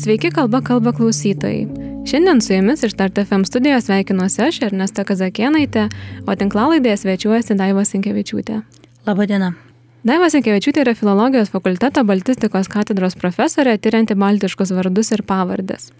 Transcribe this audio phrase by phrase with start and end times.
[0.00, 1.66] Sveiki kalba kalba klausytojai.
[2.08, 5.90] Šiandien su jumis iš TartFM studijos sveikinuosi aš, Ernesta Kazakienaitė,
[6.24, 8.62] o tinklalaidėje svečiuojasi Daiva Sinkevičiūtė.
[9.04, 9.52] Labadiena.
[10.00, 15.90] Daiva Sinkevičiūtė yra filologijos fakulteto baltistikos katedros profesorė, tyrianti baltiškus vardus ir pavardės.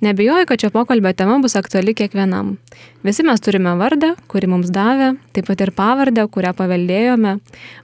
[0.00, 2.54] Nebijoju, kad šio pokalbio tema bus aktuali kiekvienam.
[3.04, 7.34] Visi mes turime vardą, kurį mums davė, taip pat ir pavardę, kurią paveldėjome,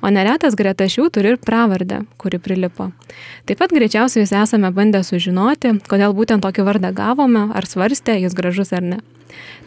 [0.01, 2.89] o neretas greta šių turi ir pravardę, kuri prilipo.
[3.45, 8.33] Taip pat greičiausiai jūs esame bandę sužinoti, kodėl būtent tokį vardą gavome, ar svarstė, jis
[8.39, 9.03] gražus ar ne.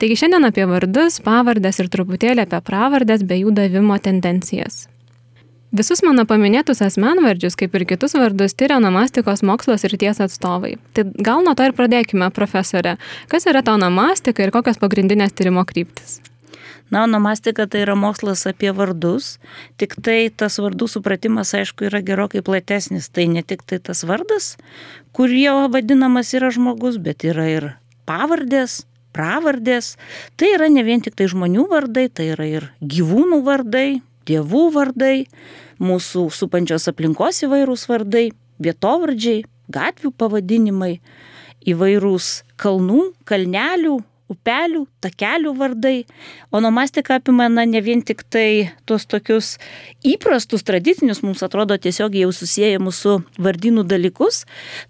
[0.01, 4.87] Taigi šiandien apie vardus, pavardės ir truputėlį apie pravardės bei jų davimo tendencijas.
[5.71, 10.73] Visus mano paminėtus asmenvardžius, kaip ir kitus vardus, tyria onomastikos mokslos ir ties atstovai.
[10.91, 12.98] Tai gal nuo to ir pradėkime, profesorė.
[13.31, 16.20] Kas yra ta onomastika ir kokios pagrindinės tyrimo kryptis?
[16.91, 19.38] Na, onomastika tai yra mokslas apie vardus,
[19.79, 23.07] tik tai tas vardų supratimas, aišku, yra gerokai platesnis.
[23.07, 24.57] Tai ne tik tai tas vardas,
[25.15, 27.71] kurio vadinamas yra žmogus, bet yra ir
[28.04, 28.82] pavardės,
[29.15, 29.95] pravardės.
[30.35, 35.15] Tai yra ne vien tik tai žmonių vardai, tai yra ir gyvūnų vardai, dievų vardai,
[35.82, 38.29] mūsų supančios aplinkos įvairūs vardai,
[38.62, 40.96] vietovardžiai, gatvių pavadinimai,
[41.68, 43.98] įvairūs kalnų, kalnelių,
[44.32, 45.96] upelių, takelių vardai.
[46.55, 49.55] Onomastika apima na, ne vien tik tai tuos tokius
[50.07, 54.45] įprastus, tradicinius, mums atrodo tiesiog jau susijęjimus su vardynų dalykus,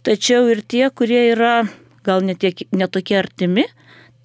[0.05, 1.61] tačiau ir tie, kurie yra
[2.05, 3.65] gal netokie net artimi,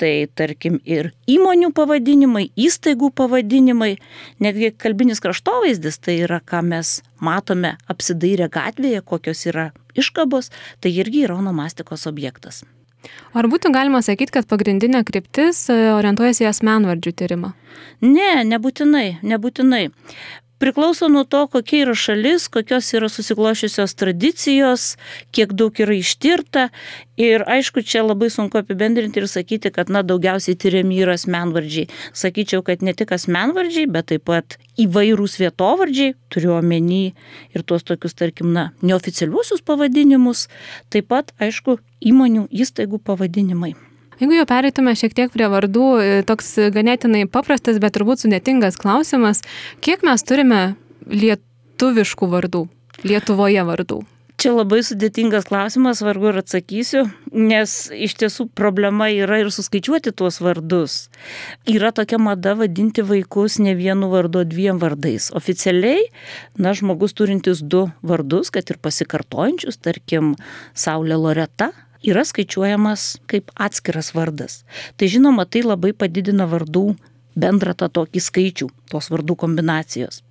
[0.01, 3.97] tai tarkim ir įmonių pavadinimai, įstaigų pavadinimai,
[4.43, 11.27] netgi kalbinis kraštovaizdis, tai yra, ką mes matome apsidairę gatvėje, kokios yra iškabos, tai irgi
[11.27, 12.65] yra onomastikos objektas.
[13.37, 17.53] Ar būtų galima sakyti, kad pagrindinė kryptis e, orientuojasi į asmenvardžių tyrimą?
[18.03, 19.85] Ne, nebūtinai, nebūtinai
[20.59, 24.85] priklauso nuo to, kokia yra šalis, kokios yra susiklošiusios tradicijos,
[25.35, 26.69] kiek daug yra ištirta.
[27.17, 31.89] Ir aišku, čia labai sunku apibendrinti ir sakyti, kad na, daugiausiai tyriami yra asmenvardžiai.
[32.17, 37.03] Sakyčiau, kad ne tik asmenvardžiai, bet taip pat įvairūs vietovardžiai, turiu omeny
[37.57, 40.47] ir tuos tokius, tarkim, na, neoficialiuosius pavadinimus,
[40.93, 43.75] taip pat, aišku, įmonių įstaigų pavadinimai.
[44.21, 49.43] Jeigu jau pereitume šiek tiek prie vardų, e, toks ganėtinai paprastas, bet turbūt sudėtingas klausimas,
[49.85, 50.63] kiek mes turime
[51.07, 52.67] lietuviškų vardų,
[53.05, 54.05] Lietuvoje vardų?
[54.37, 60.43] Čia labai sudėtingas klausimas, vargu ir atsakysiu, nes iš tiesų problema yra ir suskaičiuoti tuos
[60.45, 60.97] vardus.
[61.73, 65.31] Yra tokia mada vadinti vaikus ne vienu vardu, dviem vardais.
[65.37, 66.05] Oficialiai,
[66.61, 70.35] na, žmogus turintis du vardus, kad ir pasikartojančius, tarkim,
[70.77, 71.73] Saulė Loreta
[72.07, 74.63] yra skaičiuojamas kaip atskiras vardas.
[74.97, 76.87] Tai žinoma, tai labai padidina vardų
[77.37, 80.23] bendrą tą tokį skaičių, tos vardų kombinacijos.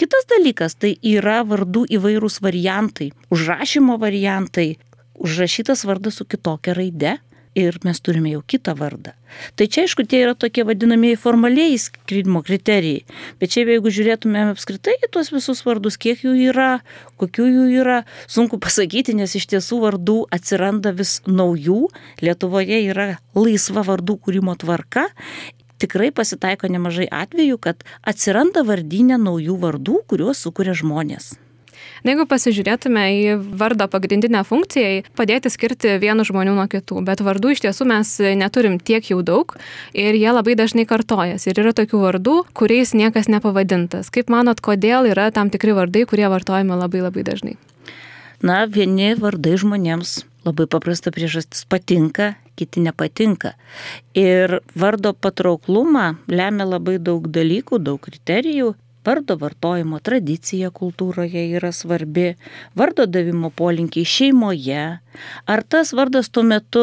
[0.00, 4.72] Kitas dalykas tai yra vardų įvairūs variantai, užrašymo variantai,
[5.18, 7.18] užrašytas vardas su kitokia raide
[7.58, 9.14] ir mes turime jau kitą vardą.
[9.56, 13.04] Tai čia aišku, tie yra tokie vadinamieji formaliai skridimo kriterijai,
[13.40, 16.70] bet čia jeigu žiūrėtumėm apskritai į tuos visus vardus, kiek jų yra,
[17.20, 21.88] kokių jų yra, sunku pasakyti, nes iš tiesų vardų atsiranda vis naujų,
[22.24, 25.08] Lietuvoje yra laisva vardų kūrimo tvarka
[25.78, 31.36] tikrai pasitaiko nemažai atvejų, kad atsiranda vardinė naujų vardų, kuriuos sukuria žmonės.
[32.04, 37.54] Na, jeigu pasižiūrėtume į vardo pagrindinę funkciją, padėti skirti vienų žmonių nuo kitų, bet vardų
[37.54, 39.56] iš tiesų mes neturim tiek jau daug
[39.96, 41.50] ir jie labai dažnai kartojasi.
[41.50, 44.12] Ir yra tokių vardų, kuriais niekas nepavadintas.
[44.14, 47.58] Kaip manot, kodėl yra tam tikri vardai, kurie vartojami labai labai dažnai?
[48.38, 53.54] Na, vieni vardai žmonėms labai paprasta priežastis patinka, kiti nepatinka.
[54.14, 58.74] Ir vardo patrauklumą lemia labai daug dalykų, daug kriterijų.
[59.08, 62.34] Vardo vartojimo tradicija kultūroje yra svarbi,
[62.76, 64.84] vardo davimo polinkiai šeimoje,
[65.48, 66.82] ar tas vardas tuo metu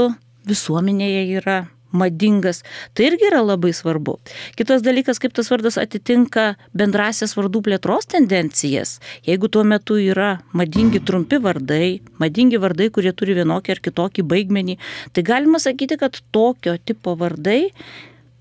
[0.49, 1.59] visuomenėje yra
[1.95, 4.17] madingas, tai irgi yra labai svarbu.
[4.57, 8.97] Kitas dalykas, kaip tas vardas atitinka bendrasias vardų plėtros tendencijas.
[9.29, 14.79] Jeigu tuo metu yra madingi trumpi vardai, madingi vardai, kurie turi vienokį ar kitokį baigmenį,
[15.13, 17.61] tai galima sakyti, kad tokio tipo vardai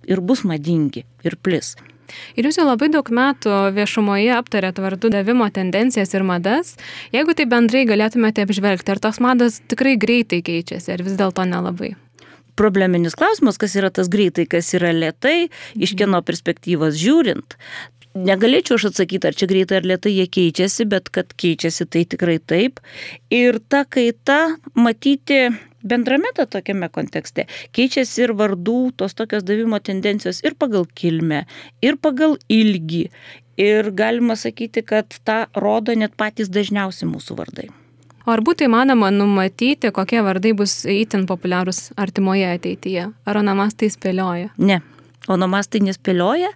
[0.09, 1.77] ir bus madingi ir plis.
[2.39, 6.75] Ir jūs jau labai daug metų viešumoje aptarėt vardų davimo tendencijas ir madas.
[7.15, 11.95] Jeigu tai bendrai galėtumėte apžvelgti, ar tos mados tikrai greitai keičiasi, ar vis dėlto nelabai?
[12.55, 17.57] Probleminis klausimas, kas yra tas greitai, kas yra lietai, iš kieno perspektyvos žiūrint.
[18.15, 22.37] Negalėčiau aš atsakyti, ar čia greitai ar lietai jie keičiasi, bet kad keičiasi tai tikrai
[22.39, 22.79] taip.
[23.35, 25.49] Ir ta kaita matyti
[25.85, 27.47] bendrame tą tokiame kontekste
[27.77, 31.45] keičiasi ir vardų tos tokios davimo tendencijos ir pagal kilmę,
[31.85, 33.07] ir pagal ilgį.
[33.61, 37.69] Ir galima sakyti, kad tą rodo net patys dažniausi mūsų vardai.
[38.25, 43.11] O ar būtų įmanoma numatyti, kokie vardai bus įtin populiarūs artimoje ateityje?
[43.29, 44.49] Ar onomastai spėlioja?
[44.57, 44.81] Ne,
[45.31, 46.51] onomastai nespėlioja.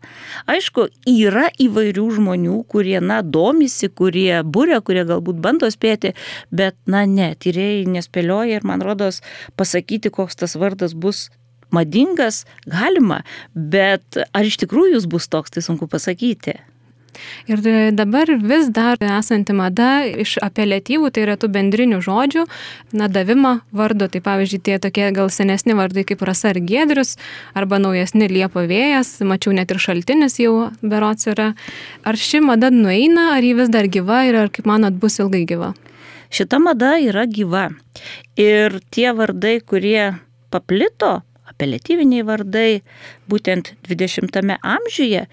[0.50, 6.14] Aišku, yra įvairių žmonių, kurie, na, domisi, kurie būrė, kurie galbūt bando spėti,
[6.50, 9.22] bet, na, ne, tyrėjai nespėlioja ir man rodos
[9.56, 11.28] pasakyti, koks tas vardas bus
[11.74, 13.22] madingas, galima,
[13.52, 16.58] bet ar iš tikrųjų jis bus toks, tai sunku pasakyti.
[17.48, 17.62] Ir
[17.96, 22.44] dabar vis dar esanti mada iš apeliatyvų, tai yra tų bendrinių žodžių,
[22.98, 27.16] na, davimą vardo, tai pavyzdžiui, tie tokie gal senesni vardai kaip Rasa ar Gedrius,
[27.56, 31.52] arba naujesni Liepo vėjas, mačiau net ir šaltinis jau berots yra.
[32.04, 35.44] Ar ši mada nueina, ar ji vis dar gyva ir ar, kaip manot, bus ilgai
[35.48, 35.74] gyva?
[36.28, 37.70] Šita mada yra gyva.
[38.36, 40.12] Ir tie vardai, kurie
[40.52, 42.82] paplito, apeliatyviniai vardai,
[43.30, 45.24] būtent 20-ame amžiuje,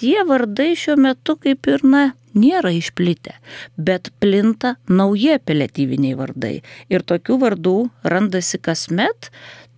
[0.00, 2.02] tie vardai šiuo metu kaip ir, na,
[2.34, 3.34] nėra išplitę,
[3.76, 6.54] bet plinta nauji apeliatyviniai vardai.
[6.92, 7.76] Ir tokių vardų
[8.14, 9.30] randasi kasmet,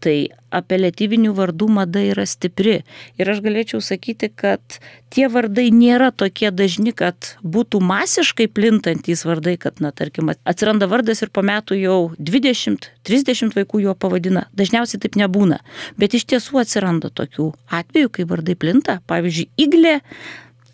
[0.02, 0.16] tai
[0.52, 2.80] apeliatyvinių vardų mada yra stipri.
[3.20, 4.78] Ir aš galėčiau sakyti, kad
[5.14, 11.24] tie vardai nėra tokie dažni, kad būtų masiškai plintantys vardai, kad, na, tarkim, atsiranda vardas
[11.24, 14.46] ir po metų jau 20-30 vaikų jo pavadina.
[14.58, 15.62] Dažniausiai taip nebūna.
[16.00, 19.00] Bet iš tiesų atsiranda tokių atvejų, kai vardai plinta.
[19.08, 20.00] Pavyzdžiui, iglė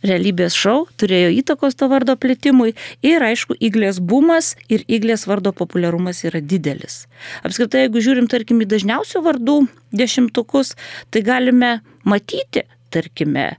[0.06, 2.74] realybės šou turėjo įtakos to vardo plitimui
[3.06, 7.06] ir aišku, iglės bumas ir iglės vardo populiarumas yra didelis.
[7.46, 9.58] Apskritai, jeigu žiūrim, tarkim, į dažniausių vardų
[9.98, 10.74] dešimtukus,
[11.10, 11.78] tai galime
[12.08, 12.64] matyti,
[12.94, 13.50] tarkime,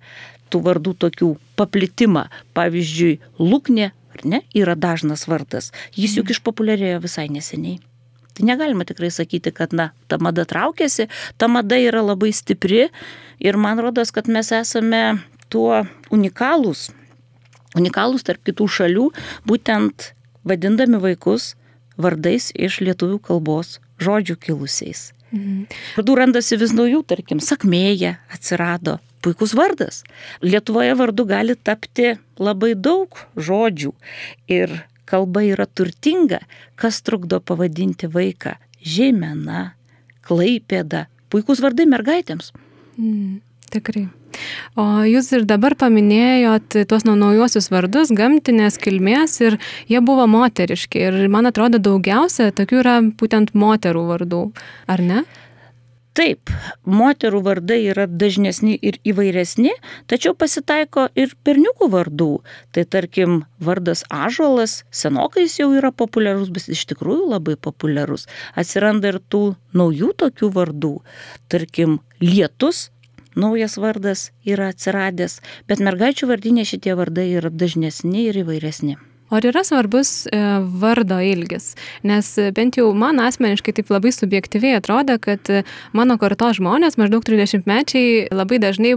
[0.50, 2.28] tų vardų tokių paplitimą.
[2.58, 5.72] Pavyzdžiui, Lūknė, ar ne, yra dažnas vardas.
[5.98, 7.80] Jis juk išpopuliarėjo visai neseniai.
[8.38, 12.88] Tai negalima tikrai sakyti, kad, na, ta mada traukiasi, ta mada yra labai stipri
[13.44, 15.20] ir man rodos, kad mes esame
[15.50, 16.90] tuo unikalūs,
[17.78, 19.08] unikalūs tarp kitų šalių,
[19.50, 20.12] būtent
[20.48, 21.54] vadindami vaikus
[22.00, 25.10] vardais iš lietuvių kalbos žodžių kilusiais.
[25.30, 25.68] Mhm.
[25.98, 30.02] Vardų randasi vis naujų, tarkim, sakmėja atsirado, puikus vardas.
[30.42, 33.94] Lietuvoje vardu gali tapti labai daug žodžių
[34.50, 34.80] ir
[35.10, 36.42] kalba yra turtinga,
[36.80, 39.74] kas trukdo pavadinti vaiką žemena,
[40.26, 42.54] klaipėda, puikus vardai mergaitėms.
[43.00, 43.40] Mm,
[43.74, 44.08] tikrai.
[44.80, 51.02] O jūs ir dabar paminėjot tuos naujosius vardus, gamtinės kilmės ir jie buvo moteriški.
[51.10, 54.44] Ir man atrodo daugiausia tokių yra būtent moterų vardų,
[54.90, 55.24] ar ne?
[56.20, 56.50] Taip,
[56.90, 59.72] moterų vardai yra dažnesni ir įvairesni,
[60.10, 62.30] tačiau pasitaiko ir berniukų vardų.
[62.76, 68.28] Tai tarkim, vardas Ažuolas senokais jau yra populiarus, bet iš tikrųjų labai populiarus.
[68.60, 70.96] Atsiranda ir tų naujų tokių vardų.
[71.48, 72.90] Tarkim, Lietus
[73.40, 75.40] naujas vardas yra atsiradęs,
[75.70, 79.00] bet mergaičių vardinė šitie vardai yra dažnesni ir įvairesni.
[79.30, 80.38] O ar yra svarbus e,
[80.82, 81.76] vardo ilgis?
[82.02, 85.52] Nes bent jau man asmeniškai taip labai subjektyviai atrodo, kad
[85.94, 88.96] mano karto žmonės, maždaug 30 mečiai, labai dažnai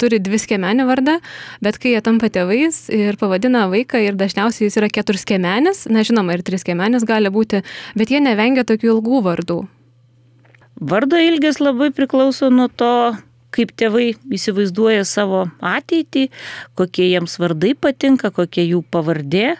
[0.00, 1.18] turi dvi skiemenį vardą,
[1.60, 6.38] bet kai jie tampa tėvais ir pavadina vaiką ir dažniausiai jis yra keturskiemenis, na žinoma,
[6.38, 7.60] ir triskiemenis gali būti,
[7.92, 9.60] bet jie nevengia tokių ilgų vardų.
[10.80, 13.12] Vardo ilgis labai priklauso nuo to,
[13.54, 16.28] kaip tėvai įsivaizduoja savo ateitį,
[16.78, 19.54] kokie jiems vardai patinka, kokie jų pavardė.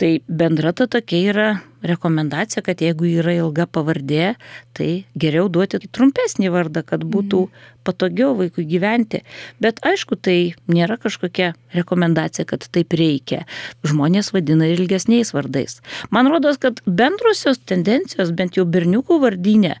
[0.00, 1.48] Tai bendra ta tokia yra
[1.86, 4.32] rekomendacija, kad jeigu yra ilga pavardė,
[4.74, 7.66] tai geriau duoti trumpesnį vardą, kad būtų mhm.
[7.86, 9.20] patogiau vaikui gyventi.
[9.62, 13.44] Bet aišku, tai nėra kažkokia rekomendacija, kad taip reikia.
[13.86, 15.80] Žmonės vadina ilgesniais vardais.
[16.10, 19.76] Man rodos, kad bendrosios tendencijos, bent jau berniukų vardinė,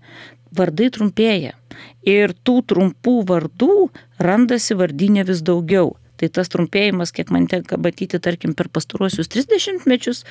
[0.52, 1.56] vardai trumpėja.
[2.08, 3.88] Ir tų trumpų vardų
[4.22, 5.96] randasi vardinė vis daugiau.
[6.22, 10.22] Tai tas trumpėjimas, kiek man tenka matyti, tarkim, per pastaruosius 30 mečius,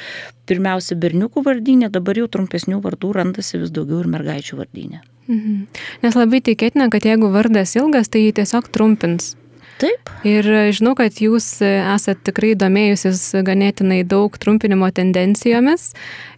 [0.48, 5.02] pirmiausia berniukų vardinė, dabar jau trumpesnių vardų randasi vis daugiau ir mergaičių vardinė.
[5.28, 5.68] Mhm.
[6.06, 9.36] Nes labai tikėtina, kad jeigu vardas ilgas, tai jį tiesiog trumpins.
[9.82, 10.12] Taip.
[10.28, 10.46] Ir
[10.76, 15.92] žinau, kad jūs esate tikrai domėjusis ganėtinai daug trumpinimo tendencijomis.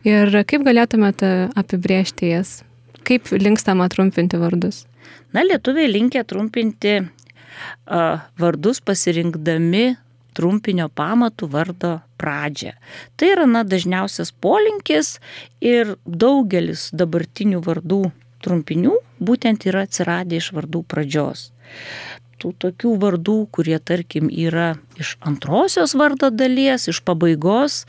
[0.08, 2.62] Ir kaip galėtumėte apibriežti jas?
[3.04, 4.86] Kaip linkstama trumpinti vardus?
[5.36, 9.86] Na, lietuviai linkia trumpinti uh, vardus pasirinkdami
[10.34, 12.74] trumpinio pamatų vardo pradžią.
[13.18, 15.18] Tai yra, na, dažniausias polinkis
[15.62, 18.04] ir daugelis dabartinių vardų
[18.44, 21.52] trumpinių būtent yra atsiradę iš vardų pradžios.
[22.42, 27.84] Tų tokių vardų, kurie, tarkim, yra iš antrosios vardo dalies, iš pabaigos,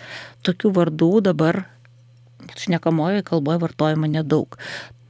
[0.47, 1.65] tokių vardų dabar
[2.61, 4.59] šnekamojoje kalboje vartojama nedaug.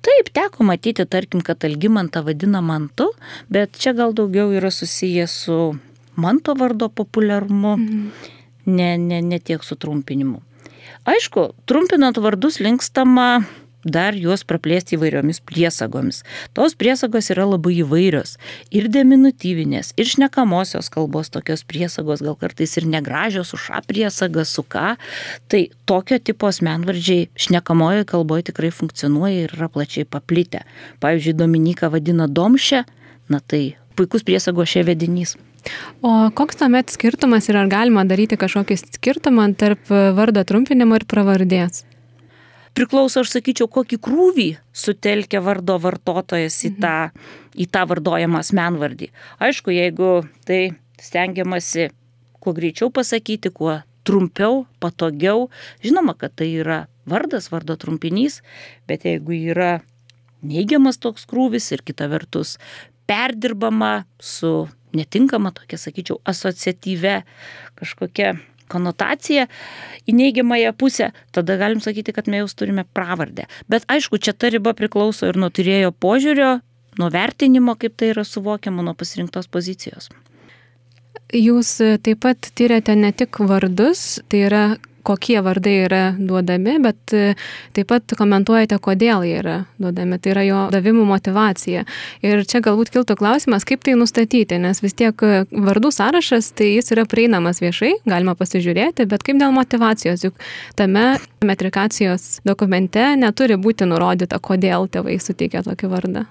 [0.04, 3.08] Taip, teko matyti, tarkim, kad Algimantą vadina mantu,
[3.48, 5.58] bet čia gal daugiau yra susijęs su
[6.20, 8.08] manto vardo populiarumu, mhm.
[8.66, 10.42] ne, ne, ne tiek su trumpinimu.
[11.08, 13.44] Aišku, trumpinant vardus linkstama
[13.84, 16.22] dar juos praplėsti įvairiomis priesagomis.
[16.56, 18.36] Tos priesagos yra labai įvairios.
[18.74, 24.64] Ir deminutyvinės, ir šnekamosios kalbos tokios priesagos, gal kartais ir negražios, su ša priesaga, su
[24.64, 24.96] ką.
[25.52, 30.64] Tai tokio tipo asmenvardžiai šnekamojoje kalboje tikrai funkcionuoja ir yra plačiai paplitę.
[31.04, 32.84] Pavyzdžiui, Dominika vadina domšę,
[33.28, 35.36] na tai puikus priesago šie vedinys.
[36.04, 41.84] O koks tuomet skirtumas ir ar galima daryti kažkokį skirtumą tarp vardo trumpinimo ir pravardės?
[42.74, 46.96] Priklauso, aš sakyčiau, kokį krūvį sutelkia vardo vartotojas į tą,
[47.54, 49.10] į tą vardojamą asmenvardį.
[49.42, 50.12] Aišku, jeigu
[50.48, 51.90] tai stengiamasi
[52.42, 55.48] kuo greičiau pasakyti, kuo trumpiau, patogiau,
[55.84, 58.42] žinoma, kad tai yra vardas, vardo trumpinys,
[58.88, 59.78] bet jeigu yra
[60.44, 62.58] neigiamas toks krūvis ir kita vertus
[63.08, 67.22] perdirbama su netinkama tokia, sakyčiau, asociatyve
[67.80, 68.34] kažkokia
[68.72, 69.46] konotaciją
[70.08, 73.48] į neigiamąją pusę, tada galim sakyti, kad mes jau turime pravardę.
[73.68, 76.58] Bet aišku, čia ta riba priklauso ir nuo turėjo požiūrio,
[77.00, 80.10] nuo vertinimo, kaip tai yra suvokiama, nuo pasirinktos pozicijos.
[81.34, 84.64] Jūs taip pat tyrėte ne tik vardus, tai yra
[85.04, 87.34] kokie vardai yra duodami, bet e,
[87.76, 90.18] taip pat komentuojate, kodėl jie yra duodami.
[90.22, 91.84] Tai yra jo davimų motivacija.
[92.24, 96.72] Ir čia galbūt kiltų klausimas, kaip tai nustatyti, nes vis tiek e, vardų sąrašas, tai
[96.74, 100.40] jis yra prieinamas viešai, galima pasižiūrėti, bet kaip dėl motivacijos, juk
[100.78, 106.24] tame metrikacijos dokumente neturi būti nurodyta, kodėl tėvai suteikia tokį vardą.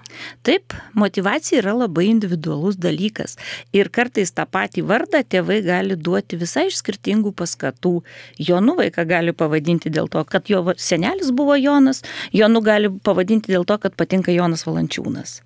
[0.46, 3.38] Taip, motivacija yra labai individualus dalykas.
[3.76, 7.94] Ir kartais tą patį vardą tėvai gali duoti visai iš skirtingų paskatų.
[8.42, 12.00] Jo Jonu vaiką gali pavadinti dėl to, kad jo senelis buvo Jonas,
[12.32, 15.42] Jonu gali pavadinti dėl to, kad patinka Jonas Valančiūnas.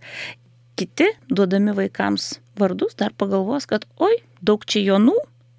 [0.78, 5.16] Kiti, duodami vaikams vardus, dar pagalvos, kad oi, daug čia Jonų,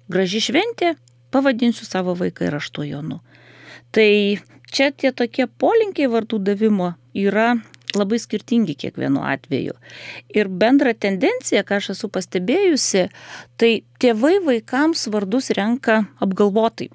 [0.08, 0.94] graži šventė,
[1.28, 3.18] pavadinsiu savo vaiką ir aš to Jonu.
[3.92, 4.08] Tai
[4.72, 7.58] čia tie tokie polinkiai vardų davimo yra
[7.92, 9.76] labai skirtingi kiekvienu atveju.
[10.32, 13.10] Ir bendra tendencija, ką aš esu pastebėjusi,
[13.60, 16.88] tai tėvai vaikams vardus renka apgalvotai.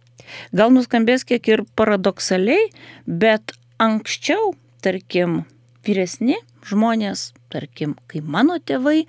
[0.56, 2.70] Gal nuskambės kiek ir paradoksaliai,
[3.06, 4.54] bet anksčiau,
[4.86, 5.44] tarkim,
[5.86, 9.06] vyresni žmonės, tarkim, kai mano tėvai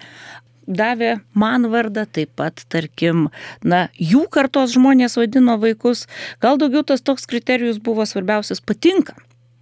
[0.67, 3.29] davė man vardą, taip pat, tarkim,
[3.63, 6.07] na, jų kartos žmonės vadino vaikus,
[6.43, 9.15] gal daugiau tas toks kriterijus buvo svarbiausias patinka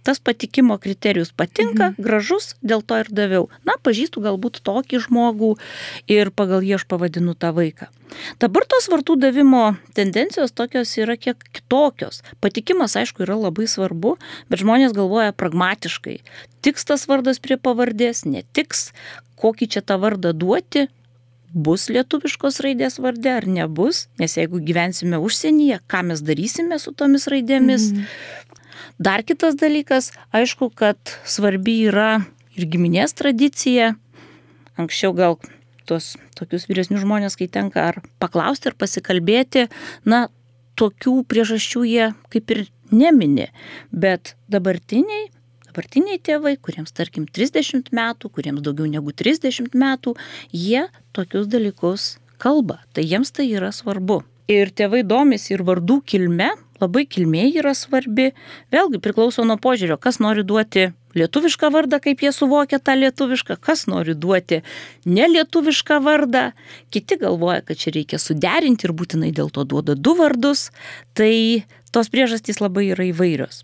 [0.05, 2.05] tas patikimo kriterijus patinka, mhm.
[2.05, 3.49] gražus, dėl to ir daviau.
[3.67, 5.55] Na, pažįstu galbūt tokį žmogų
[6.11, 7.89] ir pagal jį aš pavadinu tą vaiką.
[8.39, 9.63] Dabar tos vartų davimo
[9.97, 12.21] tendencijos tokios yra kiek kitokios.
[12.43, 14.15] Patikimas, aišku, yra labai svarbu,
[14.51, 16.19] bet žmonės galvoja pragmatiškai.
[16.65, 18.91] Tiks tas vardas prie pavardės, netiks,
[19.41, 20.85] kokį čia tą vardą duoti,
[21.55, 27.29] bus lietuviškos raidės vardė ar nebus, nes jeigu gyvensime užsienyje, ką mes darysime su tomis
[27.31, 27.91] raidėmis.
[27.95, 28.63] Mm.
[28.99, 33.93] Dar kitas dalykas, aišku, kad svarbi yra ir giminės tradicija.
[34.79, 35.37] Anksčiau gal
[35.87, 39.67] tuos tokius vyresnius žmonės, kai tenka ar paklausti, ar pasikalbėti,
[40.09, 40.25] na,
[40.79, 43.47] tokių priežasčių jie kaip ir nemini.
[43.91, 45.29] Bet dabartiniai,
[45.69, 50.15] dabartiniai tėvai, kuriems tarkim 30 metų, kuriems daugiau negu 30 metų,
[50.51, 52.81] jie tokius dalykus kalba.
[52.93, 54.23] Tai jiems tai yra svarbu.
[54.51, 56.51] Ir tėvai domisi ir vardų kilme,
[56.81, 58.31] labai kilmė yra svarbi.
[58.73, 63.85] Vėlgi priklauso nuo požiūrio, kas nori duoti lietuvišką vardą, kaip jie suvokia tą lietuvišką, kas
[63.91, 64.61] nori duoti
[65.07, 66.49] nelietuvišką vardą.
[66.91, 70.69] Kiti galvoja, kad čia reikia suderinti ir būtinai dėl to duoda du vardus.
[71.15, 71.31] Tai
[71.95, 73.63] tos priežastys labai yra įvairios.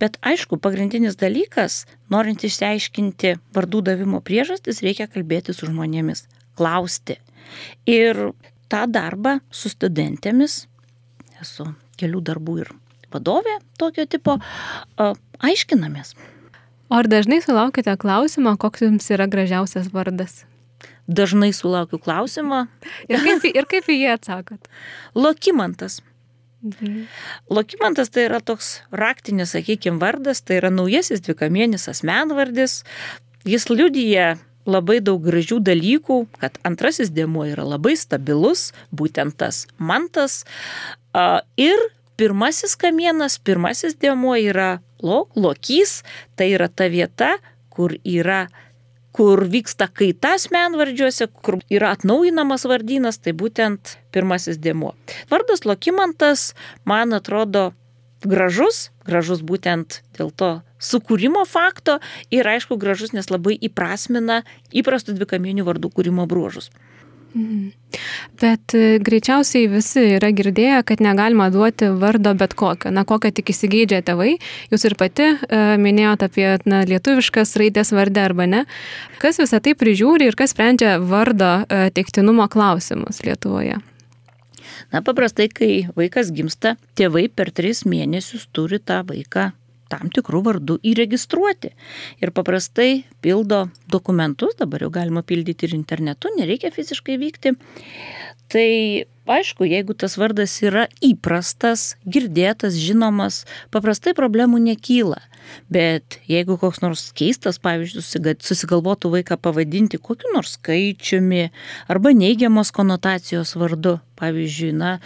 [0.00, 6.24] Bet aišku, pagrindinis dalykas, norint išsiaiškinti vardų davimo priežastis, reikia kalbėti su žmonėmis,
[6.56, 7.18] klausti.
[7.84, 8.30] Ir
[8.72, 10.62] tą darbą su studentėmis,
[11.42, 11.68] esu
[12.00, 12.72] kelių darbų ir
[13.14, 14.38] vadovė tokio tipo,
[15.44, 16.14] aiškinamės.
[16.86, 20.44] O ar dažnai sulaukite klausimą, koks jums yra gražiausias vardas?
[21.06, 22.66] Dažnai sulaukiu klausimą.
[23.10, 24.70] Ir kaip, ir kaip į jį atsakot?
[25.26, 26.00] Lokimantas.
[26.66, 27.06] Mhm.
[27.50, 32.80] Lokimantas tai yra toks raktinis, sakykime, vardas, tai yra naujasis dvikamienis asmenvardis.
[33.46, 34.34] Jis liudyja
[34.66, 40.42] labai daug gražių dalykų, kad antrasis dėmuo yra labai stabilus, būtent tas mantas.
[41.56, 41.82] Ir
[42.20, 46.02] pirmasis kamienas, pirmasis dėmuo yra lo, lokys,
[46.36, 47.36] tai yra ta vieta,
[47.72, 48.46] kur yra
[49.16, 54.92] kur vyksta kaita asmenvardžiuose, kur yra atnaujinamas vardynas, tai būtent pirmasis dėmuo.
[55.32, 56.50] Vardas Lokimantas,
[56.84, 57.70] man atrodo,
[58.24, 61.96] gražus, gražus būtent dėl to sukūrimo fakto
[62.34, 64.42] ir aišku gražus, nes labai įprasmina
[64.76, 66.68] įprastų dvikaminių vardų kūrimo bruožus.
[67.34, 67.72] Mhm.
[68.40, 73.52] Bet e, greičiausiai visi yra girdėję, kad negalima duoti vardo bet kokio, na kokią tik
[73.52, 74.36] įsigeidžia tėvai.
[74.72, 78.62] Jūs ir pati e, minėjote apie na, lietuviškas raidės vardę arba ne.
[79.22, 83.80] Kas visą tai prižiūri ir kas sprendžia vardo e, teiktinumo klausimus Lietuvoje?
[84.92, 89.50] Na, paprastai, kai vaikas gimsta, tėvai per tris mėnesius turi tą vaiką
[89.92, 91.72] tam tikrų vardų įregistruoti.
[92.22, 97.54] Ir paprastai pildo dokumentus, dabar jau galima pildyti ir internetu, nereikia fiziškai vykti.
[98.50, 98.66] Tai
[99.26, 103.42] aišku, jeigu tas vardas yra įprastas, girdėtas, žinomas,
[103.74, 105.18] paprastai problemų nekyla.
[105.70, 111.48] Bet jeigu koks nors keistas, pavyzdžiui, susigalvotų vaiką pavadinti kokiu nors skaičiumi
[111.90, 114.96] arba neigiamos konotacijos vardu, pavyzdžiui, na,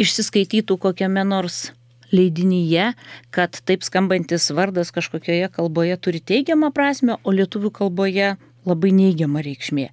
[0.00, 1.70] išsiskaitytų kokiame nors
[2.14, 2.92] leidinyje,
[3.34, 8.34] kad taip skambantis vardas kažkokioje kalboje turi teigiamą prasme, o lietuvių kalboje
[8.68, 9.88] labai neigiama reikšmė.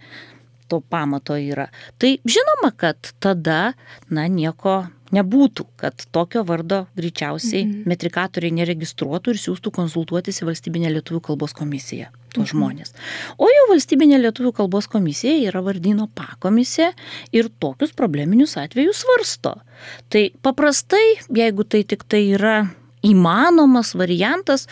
[0.68, 1.70] To pamato yra.
[2.02, 3.74] Tai žinoma, kad tada,
[4.12, 4.82] na, nieko
[5.16, 7.90] nebūtų, kad tokio vardo greičiausiai mm -hmm.
[7.92, 12.52] metrikatoriai neregistruotų ir siūstų konsultuotis į valstybinę lietuvių kalbos komisiją tuos mm -hmm.
[12.52, 12.94] žmonės.
[13.38, 16.94] O jau valstybinė lietuvių kalbos komisija yra vardino pakomisija
[17.32, 19.56] ir tokius probleminius atvejus svarsto.
[20.10, 22.70] Tai paprastai, jeigu tai tik tai yra
[23.04, 24.68] įmanomas variantas,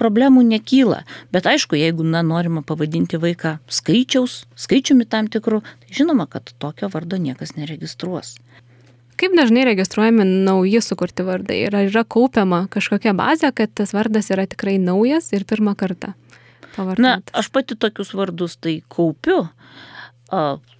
[0.00, 1.04] problemų nekyla.
[1.32, 6.88] Bet aišku, jeigu na, norima pavadinti vaiką skaičiaus, skaičiumi tam tikru, tai žinoma, kad tokio
[6.92, 8.38] vardo niekas neregistruos.
[9.20, 11.58] Kaip dažnai registruojami nauji sukurti vardai?
[11.66, 16.14] Ir ar yra kaupiama kažkokia bazė, kad tas vardas yra tikrai naujas ir pirmą kartą
[16.72, 17.04] pavartotas?
[17.04, 19.42] Na, aš pati tokius vardus tai kaupiu.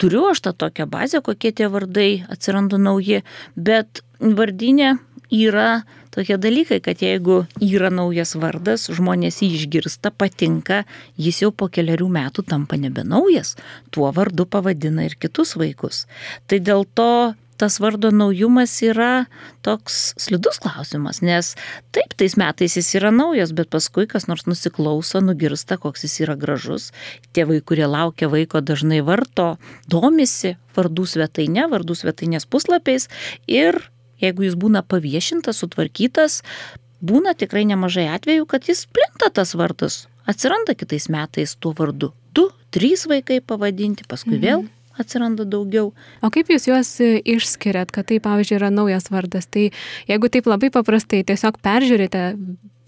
[0.00, 3.20] Turiu aš tą tokią bazę, kokie tie vardai atsiranda nauji,
[3.58, 4.94] bet vardinė
[5.30, 5.82] yra
[6.14, 10.84] tokie dalykai, kad jeigu yra naujas vardas, žmonės jį išgirsta, patinka,
[11.18, 13.56] jis jau po keliarių metų tampa nebe naujas,
[13.94, 16.06] tuo vardu pavadina ir kitus vaikus.
[16.50, 17.10] Tai dėl to
[17.60, 19.26] tas vardo naujumas yra
[19.66, 21.52] toks slidus klausimas, nes
[21.92, 26.38] taip, tais metais jis yra naujas, bet paskui kas nors nusiklauso, nugirsta, koks jis yra
[26.40, 26.90] gražus.
[27.36, 29.52] Tėvai, kurie laukia vaiko, dažnai varto,
[29.92, 33.10] domisi vardų svetainė, vardų svetainės puslapiais
[33.44, 33.82] ir
[34.24, 36.40] jeigu jis būna paviešintas, sutvarkytas,
[37.04, 42.14] būna tikrai nemažai atvejų, kad jis plinta tas vardas, atsiranda kitais metais tuo vardu.
[42.36, 44.44] Du, trys vaikai pavadinti, paskui mhm.
[44.44, 44.68] vėl
[45.02, 45.92] atsiranda daugiau.
[46.22, 49.48] O kaip jūs juos išskiriat, kad tai, pavyzdžiui, yra naujas vardas?
[49.50, 49.68] Tai
[50.10, 52.24] jeigu taip labai paprastai, tiesiog peržiūrite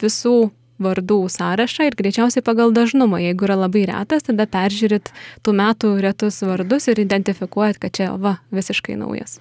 [0.02, 0.36] visų
[0.82, 3.20] vardų sąrašą ir greičiausiai pagal dažnumą.
[3.22, 5.12] Jeigu yra labai retas, tada peržiūrit
[5.44, 9.38] tų metų retus vardus ir identifikuojat, kad čia, va, visiškai naujas.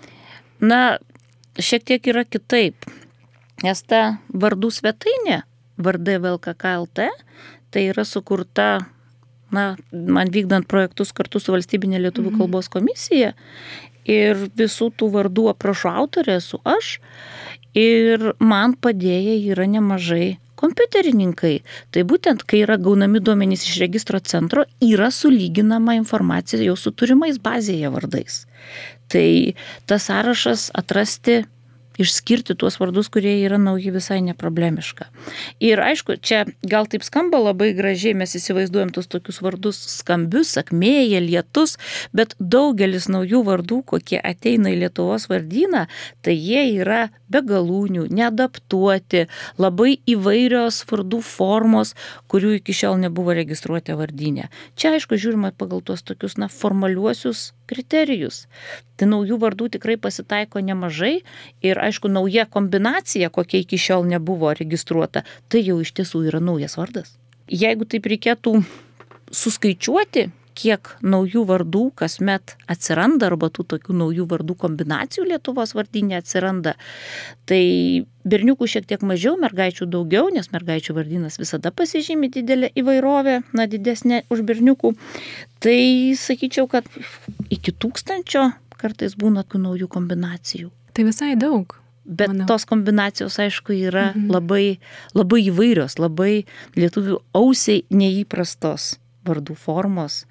[0.61, 0.99] Na,
[1.57, 2.85] šiek tiek yra kitaip,
[3.65, 5.41] nes ta vardų svetainė,
[5.81, 7.09] vardai VLKKLT,
[7.71, 8.69] tai yra sukurta
[9.55, 12.41] na, man vykdant projektus kartu su valstybinė lietuvių mhm.
[12.41, 13.33] kalbos komisija.
[14.09, 16.95] Ir visų tų vardų aprašo autorė esu aš.
[17.77, 21.53] Ir man padėję yra nemažai kompiuterininkai.
[21.93, 27.39] Tai būtent, kai yra gaunami duomenys iš registro centro, yra sulyginama informacija jau su turimais
[27.41, 28.43] bazėje vardais.
[29.11, 29.27] Tai
[29.89, 31.41] tas sąrašas atrasti
[32.01, 35.07] išskirti tuos vardus, kurie yra nauji visai neproblemiška.
[35.63, 41.21] Ir aišku, čia gal taip skamba labai gražiai, mes įsivaizduojam tus tokius vardus skambius, sakmėje,
[41.23, 41.77] lietus,
[42.15, 45.85] bet daugelis naujų vardų, kokie ateina į Lietuvos vardyną,
[46.25, 49.27] tai jie yra be galūnių, neadaptuoti,
[49.61, 51.95] labai įvairios vardų formos,
[52.31, 54.49] kurių iki šiol nebuvo registruoti vardynė.
[54.75, 58.43] Čia aišku žiūrima pagal tuos tokius, na, formaliuosius kriterijus.
[58.99, 61.21] Tai naujų vardų tikrai pasitaiko nemažai
[61.65, 66.77] ir aišku, nauja kombinacija, kokia iki šiol nebuvo registruota, tai jau iš tiesų yra naujas
[66.79, 67.15] vardas.
[67.51, 68.59] Jeigu taip reikėtų
[69.31, 70.29] suskaičiuoti,
[70.61, 76.75] kiek naujų vardų kasmet atsiranda arba tų tokių naujų vardų kombinacijų Lietuvos vardinė atsiranda.
[77.49, 77.61] Tai
[78.27, 84.23] berniukų šiek tiek mažiau, mergaičių daugiau, nes mergaičių vardinas visada pasižymi didelė įvairovė, na didesnė
[84.33, 84.93] už berniukų.
[85.63, 85.79] Tai
[86.21, 86.87] sakyčiau, kad
[87.49, 90.71] iki tūkstančio kartais būna tų naujų kombinacijų.
[90.93, 91.77] Tai visai daug.
[92.01, 92.47] Bet Manau.
[92.49, 94.31] tos kombinacijos, aišku, yra mhm.
[94.33, 94.65] labai,
[95.13, 98.95] labai įvairios, labai lietuvių ausiai neįprastos
[99.27, 100.23] vardų formos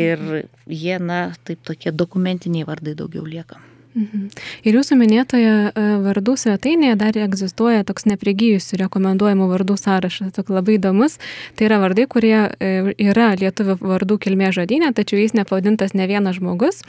[0.00, 0.22] ir
[0.66, 3.60] jie, na, taip tokie dokumentiniai vardai daugiau lieka.
[3.90, 4.28] Mhm.
[4.62, 10.76] Ir jūsų minėtoje e, vardų svetainėje dar egzistuoja toks neprigyjusių rekomenduojamų vardų sąrašas, toks labai
[10.78, 11.16] įdomus.
[11.58, 16.38] Tai yra vardai, kurie e, yra lietuvių vardų kilmės žodinė, tačiau jais nepavadintas ne vienas
[16.38, 16.84] žmogus.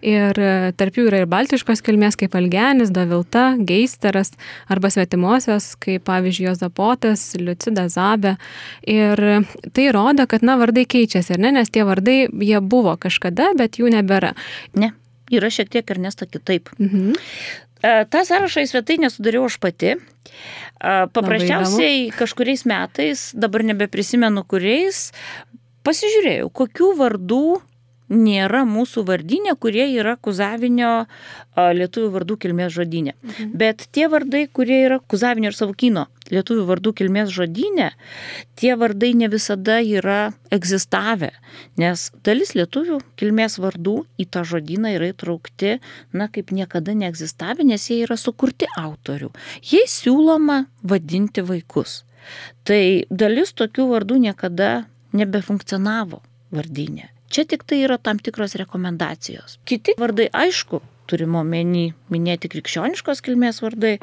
[0.00, 4.32] Ir e, tarp jų yra ir baltiškos kilmės, kaip Algenis, Davilta, Geisteras
[4.72, 8.38] arba svetimosios, kaip pavyzdžiui Jozapotas, Liucida Zabė.
[8.88, 9.26] Ir
[9.76, 13.92] tai rodo, kad, na, vardai keičiasi, ne, nes tie vardai, jie buvo kažkada, bet jų
[13.92, 14.32] nebėra.
[14.72, 14.96] Ne
[15.32, 16.70] yra šiek tiek Ernesta kitaip.
[16.78, 17.14] Mhm.
[17.82, 19.94] E, Ta sąrašą į svetainę sudariau aš pati.
[19.96, 19.98] E,
[21.12, 25.10] Paprasčiausiai kažkuriais metais, dabar nebeprisimenu kuriais,
[25.86, 27.44] pasižiūrėjau, kokių vardų
[28.12, 31.06] nėra mūsų vardinė, kurie yra Kuzavinio
[31.56, 33.16] lietuvių vardų kilmės žodinė.
[33.16, 33.54] Mhm.
[33.58, 37.90] Bet tie vardai, kurie yra Kuzavinio ir Savukino lietuvių vardų kilmės žodinė,
[38.58, 41.30] tie vardai ne visada yra egzistavę,
[41.78, 45.76] nes dalis lietuvių kilmės vardų į tą žodyną yra įtraukti,
[46.12, 49.30] na, kaip niekada neegzistavę, nes jie yra sukurti autorių.
[49.62, 52.02] Jais siūloma vadinti vaikus.
[52.66, 54.70] Tai dalis tokių vardų niekada
[55.14, 57.15] nebefunkcionavo vardinė.
[57.32, 59.58] Čia tik tai yra tam tikros rekomendacijos.
[59.66, 63.96] Kiti vardai, aišku, turime omeny minėti krikščioniškos kilmės vardai,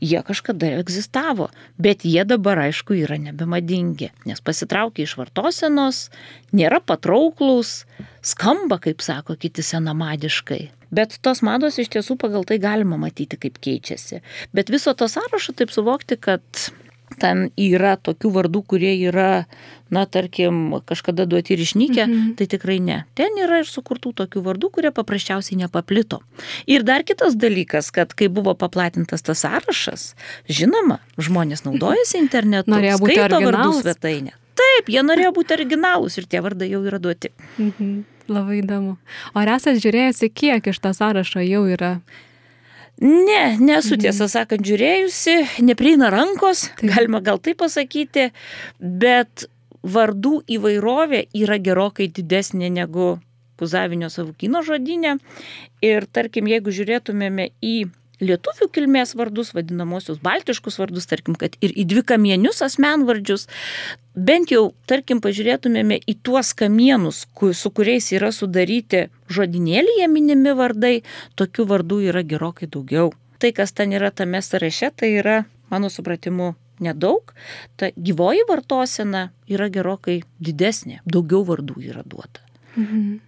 [0.00, 1.48] jie kažkada egzistavo,
[1.80, 6.08] bet jie dabar, aišku, yra nebemadingi, nes pasitraukia iš vartosenos,
[6.54, 7.82] nėra patrauklus,
[8.22, 10.62] skamba, kaip sako kiti senamadiškai.
[10.94, 14.22] Bet tos mados iš tiesų pagal tai galima matyti, kaip keičiasi.
[14.56, 16.42] Bet viso to sąrašo taip suvokti, kad
[17.20, 19.44] ten yra tokių vardų, kurie yra,
[19.94, 22.32] na, tarkim, kažkada duoti ir išnykę, mhm.
[22.38, 22.98] tai tikrai ne.
[23.18, 26.20] Ten yra ir sukurtų tokių vardų, kurie paprasčiausiai nepaplito.
[26.70, 30.12] Ir dar kitas dalykas, kad kai buvo paplatintas tas sąrašas,
[30.48, 33.82] žinoma, žmonės naudojasi internetu, Norėjo būti originalūs.
[33.82, 34.36] svetainę.
[34.58, 37.30] Taip, jie norėjo būti originalūs ir tie vardai jau yra duoti.
[37.58, 37.98] Mhm.
[38.28, 38.98] Labai įdomu.
[39.32, 41.98] O ar esate žiūrėjusi, kiek iš to sąrašo jau yra?
[43.00, 46.90] Ne, nesu tiesą sakant žiūrėjusi, neprieina rankos, Taip.
[46.90, 48.32] galima gal tai pasakyti,
[48.80, 49.46] bet
[49.86, 53.16] vardų įvairovė yra gerokai didesnė negu
[53.58, 55.16] Kuzavinio savukino žodinė.
[55.82, 57.76] Ir tarkim, jeigu žiūrėtumėme į
[58.22, 63.46] lietuvių kilmės vardus, vadinamosius baltiškus vardus, tarkim, kad ir į dvi kamienius asmenvardžius,
[64.14, 70.94] bent jau, tarkim, pažiūrėtumėme į tuos kamienus, su kuriais yra sudaryti žodinėlyje minimi vardai,
[71.38, 73.12] tokių vardų yra gerokai daugiau.
[73.38, 77.34] Tai, kas ten yra tame sąraše, tai yra, mano supratimu, nedaug.
[77.78, 82.42] Ta gyvoji vartosena yra gerokai didesnė, daugiau vardų yra duota.
[82.74, 83.27] Mhm.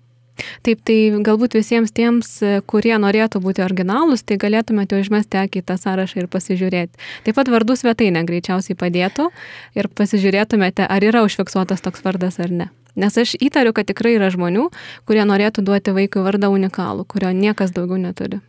[0.66, 5.62] Taip, tai galbūt visiems tiems, e, kurie norėtų būti originalūs, tai galėtumėte jau išmesti akį
[5.62, 7.00] į tą sąrašą ir pasižiūrėti.
[7.26, 9.30] Taip pat vardų svetainė greičiausiai padėtų
[9.78, 12.68] ir pasižiūrėtumėte, ar yra užfiksuotas toks vardas ar ne.
[12.98, 14.68] Nes aš įtariu, kad tikrai yra žmonių,
[15.06, 18.40] kurie norėtų duoti vaikui vardą unikalų, kurio niekas daugiau neturi.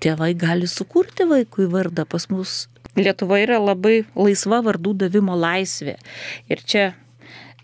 [0.00, 2.06] Tėvai gali sukurti vaikui vardą.
[2.08, 5.98] Pas mus Lietuva yra labai laisva vardų davimo laisvė.
[6.48, 6.84] Ir čia,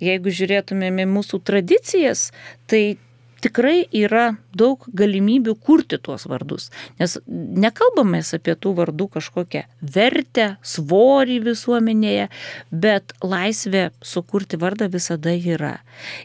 [0.03, 2.31] jeigu žiūrėtumėme mūsų tradicijas,
[2.69, 2.99] tai
[3.43, 6.71] tikrai yra daug galimybių kurti tuos vardus.
[7.01, 12.29] Nes nekalbame apie tų vardų kažkokią vertę, svorį visuomenėje,
[12.71, 15.79] bet laisvė sukurti vardą visada yra.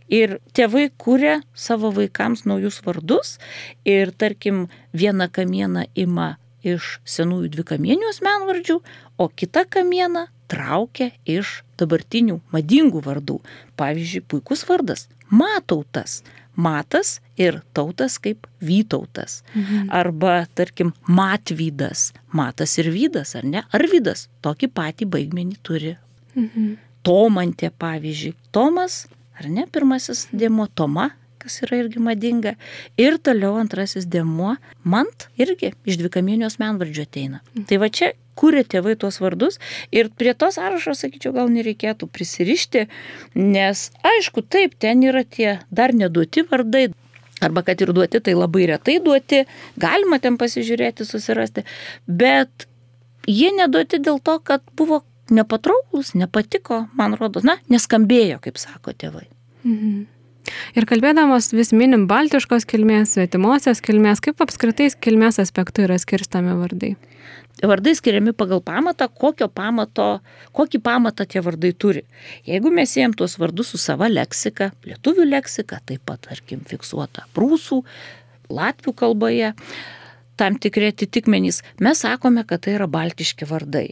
[0.07, 3.37] Ir tėvai kūrė savo vaikams naujus vardus
[3.85, 6.35] ir tarkim vieną kamieną ima
[6.67, 8.79] iš senųjų dvikamienių asmenvardžių,
[9.17, 13.39] o kitą kamieną traukia iš dabartinių madingų vardų.
[13.79, 15.07] Pavyzdžiui, puikus vardas-
[15.39, 16.23] Matautas.
[16.57, 19.43] Matas ir tautas kaip Vytautas.
[19.53, 19.91] Mhm.
[19.93, 22.11] Arba, tarkim, Matvydas.
[22.33, 23.63] Matas ir Vydas, ar ne?
[23.71, 25.93] Ar Vydas tokį patį baigmenį turi.
[26.35, 26.75] Mhm.
[27.05, 28.33] Tomantė, pavyzdžiui.
[28.51, 29.05] Tomas,
[29.39, 29.67] ar ne?
[29.71, 32.55] Pirmasis dėmuo Toma, kas yra irgi madinga.
[32.97, 37.43] Ir toliau antrasis dėmuo Mant irgi iš dvikamienio asmenvardžio ateina.
[37.69, 39.59] Tai va čia kūrė tėvai tuos vardus
[39.91, 42.87] ir prie to sąrašo, sakyčiau, gal nereikėtų prisirišti,
[43.35, 46.87] nes aišku, taip, ten yra tie dar neduoti vardai.
[47.43, 49.43] Arba kad ir duoti, tai labai retai duoti,
[49.77, 51.67] galima ten pasižiūrėti, susirasti,
[52.07, 52.65] bet
[53.29, 59.27] jie neduoti dėl to, kad buvo nepatrauklus, nepatiko, man rodos, na, neskambėjo, kaip sako tėvai.
[59.67, 60.05] Mhm.
[60.79, 66.93] Ir kalbėdamas vis minim baltiškos kilmės, svetimosios kilmės, kaip apskritai kilmės aspektų yra skirstami vardai.
[67.65, 70.19] Vardai skiriami pagal pamatą, kokio pamato,
[70.53, 72.03] kokį pamatą tie vardai turi.
[72.45, 77.81] Jeigu mes siejam tuos vardus su sava leksika, lietuvių leksika, taip pat, tarkim, fiksuota prūsų,
[78.53, 79.55] latvių kalboje,
[80.37, 83.87] tam tikri atitikmenys, mes sakome, kad tai yra baltiški vardai.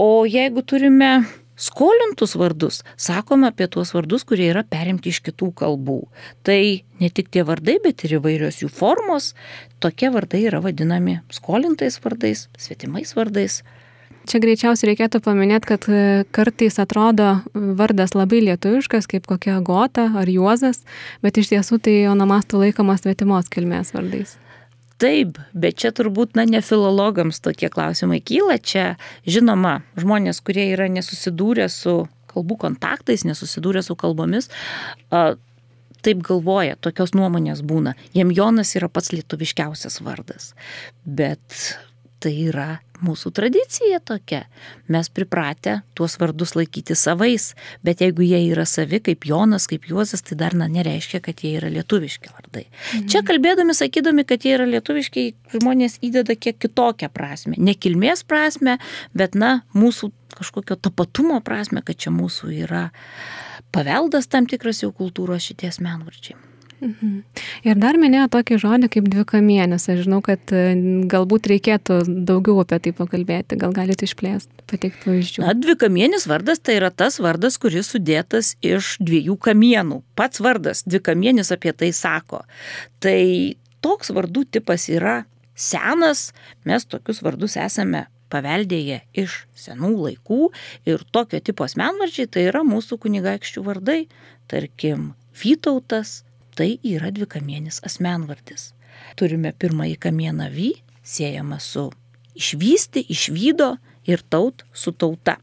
[0.00, 1.12] O jeigu turime
[1.56, 6.00] skolintus vardus, sakome apie tuos vardus, kurie yra perimti iš kitų kalbų.
[6.46, 6.62] Tai
[7.02, 9.32] ne tik tie vardai, bet ir įvairios jų formos,
[9.82, 13.62] tokie vardai yra vadinami skolintais vardais, svetimais vardais.
[14.22, 20.30] Čia greičiausiai reikėtų paminėti, kad e, kartais atrodo vardas labai lietuviškas, kaip kokia Gota ar
[20.30, 20.84] Juozas,
[21.26, 24.36] bet iš tiesų tai onomastų laikomas svetimos kilmės vardais.
[25.02, 28.60] Taip, bet čia turbūt, na, ne filologams tokie klausimai kyla.
[28.62, 28.92] Čia,
[29.26, 34.48] žinoma, žmonės, kurie yra nesusidūrę su kalbų kontaktais, nesusidūrę su kalbomis,
[36.02, 37.96] taip galvoja, tokios nuomonės būna.
[38.16, 40.52] Jiem Jonas yra pats lietuviškiausias vardas.
[41.04, 41.58] Bet
[42.22, 42.70] tai yra
[43.02, 44.44] mūsų tradicija tokia.
[44.92, 47.50] Mes pripratę tuos vardus laikyti savais,
[47.82, 51.56] bet jeigu jie yra savi, kaip Jonas, kaip Juozas, tai dar na, nereiškia, kad jie
[51.58, 52.64] yra lietuviški vardai.
[52.68, 53.08] Mhm.
[53.12, 57.58] Čia kalbėdami, sakydami, kad jie yra lietuviški, žmonės įdeda kiek kitokią prasme.
[57.58, 58.78] Ne kilmės prasme,
[59.18, 62.86] bet na, mūsų kažkokio tapatumo prasme, kad čia mūsų yra
[63.74, 66.51] paveldas tam tikras jau kultūros šities menvardžiai.
[66.82, 67.22] Mhm.
[67.62, 69.84] Ir dar minėjo tokį žodį kaip dvikamienis.
[69.92, 70.74] Aš žinau, kad e,
[71.10, 73.58] galbūt reikėtų daugiau apie tai pakalbėti.
[73.60, 75.44] Gal galite išplėsti, pateikti pavyzdžių.
[75.44, 80.00] Na, dvikamienis vardas tai yra tas vardas, kuris sudėtas iš dviejų kamienų.
[80.18, 82.42] Pats vardas dvikamienis apie tai sako.
[83.02, 83.20] Tai
[83.84, 85.22] toks vardų tipas yra
[85.54, 86.32] senas,
[86.66, 90.44] mes tokius vardus esame paveldėję iš senų laikų
[90.88, 93.98] ir tokio tipo asmenvardžiai tai yra mūsų kunigaikščių vardai,
[94.50, 96.24] tarkim, Vytautas,
[96.58, 98.70] tai yra dvikamienis asmenvardis.
[99.16, 101.88] Turime pirmąjį kamieną vy, siejama su
[102.38, 103.74] išvysti, išvydo
[104.08, 105.38] ir taut su tauta.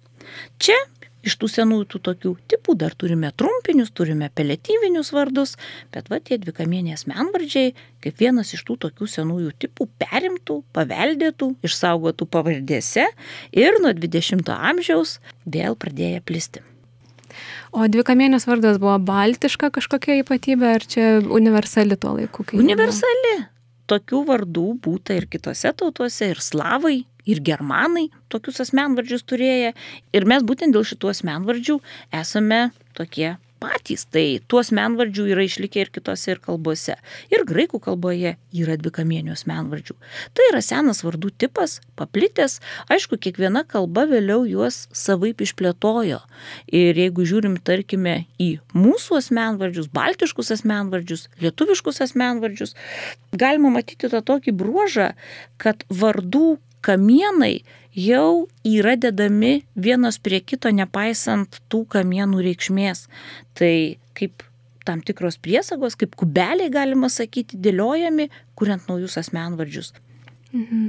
[0.61, 0.77] Čia
[1.25, 5.55] iš tų senųjų tų tokių tipų dar turime trumpinius, turime peletyvinius vardus,
[5.93, 12.29] bet va tie dvikamieniai asmenvardžiai, kaip vienas iš tų tokių senųjų tipų, perimtų, paveldėtų, išsaugotų
[12.31, 13.09] pavardėse
[13.51, 16.63] ir nuo 20-ojo amžiaus vėl pradėjo plisti.
[17.71, 22.45] O dvikamienės vardas buvo baltiška kažkokia ypatybė, ar čia universali tuo laiku?
[22.57, 23.35] Universali.
[23.89, 29.73] Tokių vardų būta ir kitose tautose, ir slavai, ir germanai tokius asmenvardžius turėję.
[30.13, 31.77] Ir mes būtent dėl šitų asmenvardžių
[32.21, 34.05] esame tokie patys.
[34.11, 36.95] Tai tuos menvardžių yra išlikę ir kitose ir kalbose.
[37.33, 39.95] Ir graikų kalboje yra dvikamienių asmenvardžių.
[40.35, 42.59] Tai yra senas vardų tipas, paplitęs.
[42.91, 46.21] Aišku, kiekviena kalba vėliau juos savaip išplėtojo.
[46.71, 52.75] Ir jeigu žiūrim, tarkime, į mūsų asmenvardžius, baltiškus asmenvardžius, lietuviškus asmenvardžius,
[53.35, 55.11] galima matyti tą tokį bruožą,
[55.61, 57.59] kad vardų kamienai
[57.95, 63.07] jau yra dedami vienas prie kito, nepaisant tų kamienų reikšmės.
[63.57, 63.73] Tai
[64.17, 64.45] kaip
[64.87, 69.93] tam tikros priesagos, kaip kubeliai, galima sakyti, dėliojami, kuriant naujus asmenvardžius.
[70.49, 70.85] Mhm.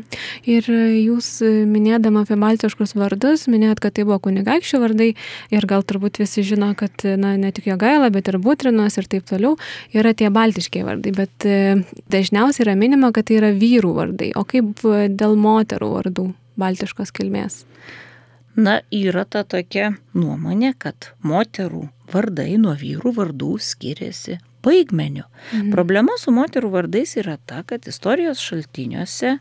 [0.48, 0.68] Ir
[1.04, 1.26] jūs
[1.68, 5.10] minėdama apie baltiškus vardus, minėjot, kad tai buvo kunigaikščių vardai
[5.52, 9.28] ir gal turbūt visi žino, kad na, ne tik Jogaila, bet ir Butrinos ir taip
[9.28, 9.58] toliau
[9.92, 11.58] yra tie baltiškiai vardai, bet e,
[12.08, 14.32] dažniausiai yra minima, kad tai yra vyrų vardai.
[14.40, 14.80] O kaip
[15.12, 16.30] dėl moterų vardų?
[16.60, 17.64] Baltiškos kilmės?
[18.60, 25.24] Na, yra ta tokia nuomonė, kad moterų vardai nuo vyrų vardų skiriasi baigmeniu.
[25.52, 25.70] Mhm.
[25.72, 29.38] Problema su moterų vardais yra ta, kad istorijos šaltiniuose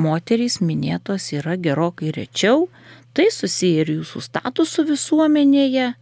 [0.00, 2.68] moterys minėtos yra gerokai rečiau,
[3.12, 5.92] tai susiję ir jūsų statusų visuomenėje,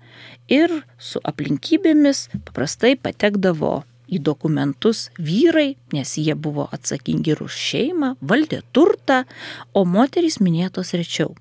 [0.50, 3.80] ir su aplinkybėmis paprastai patekdavo
[4.10, 9.22] į dokumentus vyrai, nes jie buvo atsakingi ir už šeimą, valdė turtą,
[9.72, 11.34] o moterys minėtos rečiau.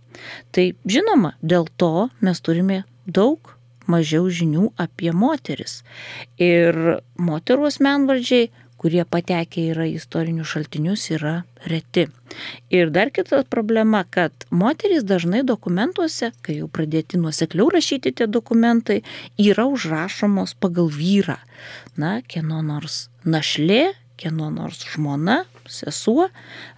[0.55, 3.55] Tai žinoma, dėl to mes turime daug
[3.89, 5.81] mažiau žinių apie moteris.
[6.37, 11.33] Ir moterų asmenvardžiai kurie patekę yra į istorinius šaltinius, yra
[11.67, 12.07] reti.
[12.71, 19.01] Ir dar kita problema, kad moterys dažnai dokumentuose, kai jau pradėti nuosekliau rašyti tie dokumentai,
[19.41, 21.39] yra užrašomos pagal vyrą.
[21.99, 26.29] Na, kieno nors našlė, kieno nors žmona, sesuo,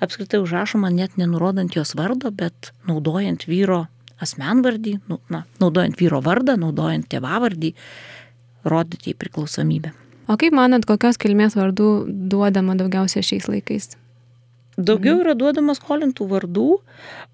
[0.02, 3.86] apskritai užrašoma net nenurodant jos vardo, bet naudojant vyro
[4.22, 7.74] asmenvardį, nu, na, naudojant vyro vardą, naudojant tėvavardį,
[8.70, 9.96] rodyti į priklausomybę.
[10.30, 11.90] O kaip manat, kokios kilmės vardų
[12.30, 13.96] duodama daugiausia šiais laikais?
[14.78, 15.26] Daugiau mhm.
[15.26, 16.70] yra duodama skolintų vardų.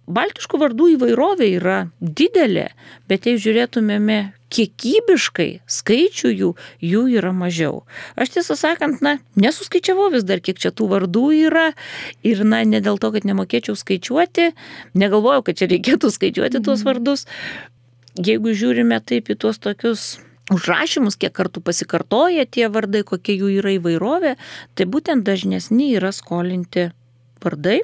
[0.08, 2.70] Baltiškų vardų įvairovė yra didelė,
[3.12, 4.18] bet jei žiūrėtumėme
[4.56, 7.82] kiekybiškai skaičių jų, jų yra mažiau.
[8.16, 11.66] Aš tiesą sakant, na, nesuskaičiavau vis dar, kiek čia tų vardų yra
[12.24, 14.54] ir, na, ne dėl to, kad nemokėčiau skaičiuoti,
[14.96, 16.88] negalvojau, kad čia reikėtų skaičiuoti tuos mhm.
[16.88, 17.28] vardus.
[18.18, 20.16] Jeigu žiūrime taip į tuos tokius
[20.54, 24.36] užrašymus, kiek kartų pasikartoja tie vardai, kokie jų yra įvairovė,
[24.76, 26.90] tai būtent dažnesni yra skolinti
[27.44, 27.82] vardai.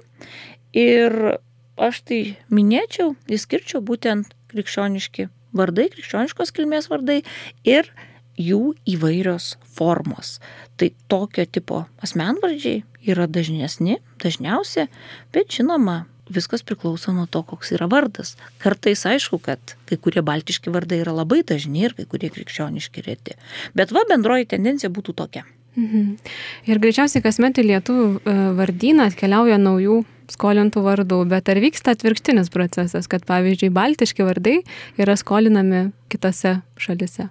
[0.74, 1.38] Ir
[1.78, 2.22] aš tai
[2.54, 7.22] minėčiau, įskirčiau būtent krikščioniški vardai, krikščioniškos kilmės vardai
[7.68, 7.92] ir
[8.40, 10.40] jų įvairios formos.
[10.78, 14.88] Tai tokio tipo asmenvardžiai yra dažnesni, dažniausia,
[15.36, 18.36] bet žinoma, viskas priklauso nuo to, koks yra vardas.
[18.64, 23.38] Kartais aišku, kad kai kurie baltiški vardai yra labai dažni ir kai kurie krikščioniški reti.
[23.78, 25.46] Bet va bendroji tendencija būtų tokia.
[25.76, 26.18] Mhm.
[26.70, 32.52] Ir greičiausiai kasmet į lietuvių e, vardyną atkeliauja naujų skolintų vardų, bet ar vyksta atvirkštinis
[32.54, 34.60] procesas, kad pavyzdžiui baltiški vardai
[35.02, 37.30] yra skolinami kitose šalise?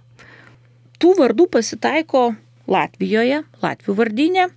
[1.03, 2.33] Tų vardų pasitaiko
[2.71, 4.49] Latvijoje, Latvių vardinė,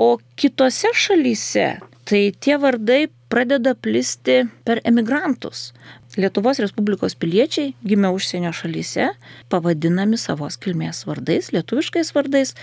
[0.00, 1.68] o kitose šalyse
[2.06, 5.72] tai tie vardai pradeda plisti per emigrantus.
[6.16, 9.10] Lietuvos Respublikos piliečiai gimę užsienio šalyse
[9.52, 12.54] pavadinami savos kilmės vardais, lietuviškais vardais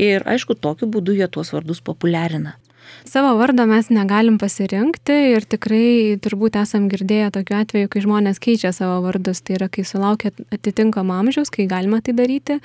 [0.00, 2.56] ir aišku, tokiu būdu jie tuos vardus populiarina.
[3.04, 8.72] Savo vardą mes negalim pasirinkti ir tikrai turbūt esam girdėję tokiu atveju, kai žmonės keičia
[8.74, 9.42] savo vardus.
[9.42, 12.60] Tai yra, kai sulaukia atitinkamo amžiaus, kai galima tai daryti,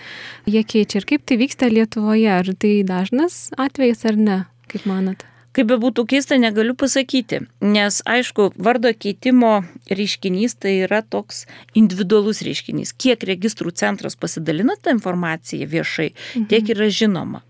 [0.46, 1.02] jie keičia.
[1.02, 2.30] Ir kaip tai vyksta Lietuvoje?
[2.38, 4.38] Ar tai dažnas atvejis ar ne?
[4.72, 5.26] Kaip manat?
[5.58, 12.44] Kaip be būtų keista, negaliu pasakyti, nes aišku, vardo keitimo reiškinys tai yra toks individualus
[12.46, 12.92] reiškinys.
[12.94, 16.74] Kiek registrų centras pasidalina tą informaciją viešai, tiek mhm.
[16.76, 17.42] yra žinoma.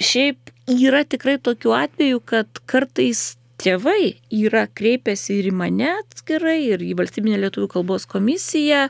[0.00, 6.82] Šiaip yra tikrai tokių atvejų, kad kartais tėvai yra kreipęsi ir į mane atskirai, ir
[6.84, 8.86] į valstybinę lietuvių kalbos komisiją,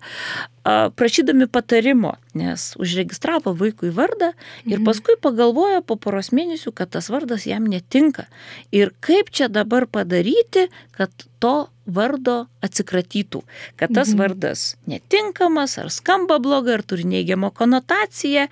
[0.98, 4.34] prašydami patarimo, nes užregistravo vaikui vardą
[4.66, 4.84] ir mhm.
[4.88, 8.26] paskui pagalvojo po poros mėnesių, kad tas vardas jam netinka.
[8.74, 13.42] Ir kaip čia dabar padaryti, kad to vardo atsikratytų,
[13.80, 14.20] kad tas mhm.
[14.20, 18.48] vardas netinkamas, ar skamba blogai, ar turi neigiamą konotaciją.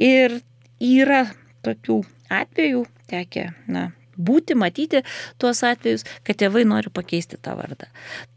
[0.00, 0.40] Ir
[0.80, 1.26] yra
[1.66, 2.00] tokių
[2.32, 5.02] atvejų tekę, na, būti, matyti
[5.38, 7.88] tuos atvejus, kad tėvai nori pakeisti tą vardą.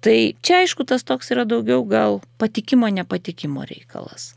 [0.06, 4.32] Tai čia aišku, tas toks yra daugiau gal patikimo, nepatikimo reikalas.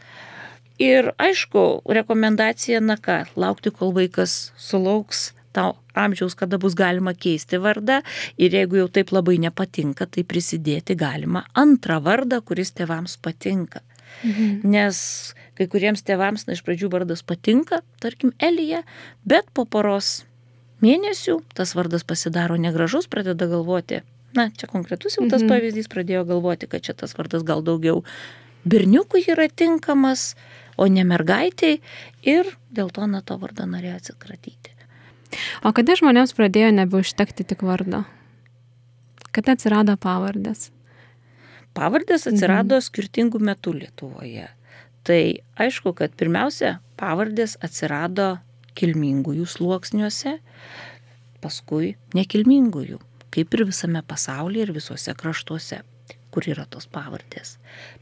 [0.83, 7.61] Ir aišku, rekomendacija, na ką, laukti, kol vaikas sulauks tau amžiaus, kada bus galima keisti
[7.63, 8.01] vardą
[8.35, 13.85] ir jeigu jau taip labai nepatinka, tai prisidėti galima antrą vardą, kuris tėvams patinka.
[14.27, 14.67] Mhm.
[14.75, 14.99] Nes
[15.59, 18.83] kai kuriems tėvams, na, iš pradžių vardas patinka, tarkim, Elija,
[19.27, 20.25] bet po poros
[20.83, 24.03] mėnesių tas vardas pasidaro negražus, pradeda galvoti,
[24.35, 25.53] na, čia konkretus jau tas mhm.
[25.53, 28.03] pavyzdys pradėjo galvoti, kad čia tas vardas gal daugiau
[28.65, 30.33] berniukui yra tinkamas,
[30.77, 31.79] o ne mergaitiai
[32.27, 34.73] ir dėl to na to vardą norėjo atsikratyti.
[35.67, 38.05] O kada žmonėms pradėjo nebeužtekti tik vardo?
[39.35, 40.71] Kada atsirado pavardės?
[41.75, 42.87] Pavardės atsirado mhm.
[42.87, 44.49] skirtingų metų Lietuvoje.
[45.05, 45.21] Tai
[45.61, 48.39] aišku, kad pirmiausia, pavardės atsirado
[48.79, 50.39] kilmingųjų sluoksniuose,
[51.45, 53.01] paskui nekilmingųjų,
[53.35, 55.81] kaip ir visame pasaulyje ir visuose kraštuose,
[56.35, 57.57] kur yra tos pavardės.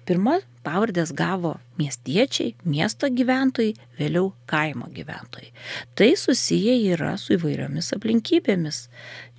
[0.09, 5.51] Pirma, pavardės gavo miestiečiai, miesto gyventojai, vėliau kaimo gyventojai.
[5.99, 8.87] Tai susiję yra su įvairiomis aplinkybėmis.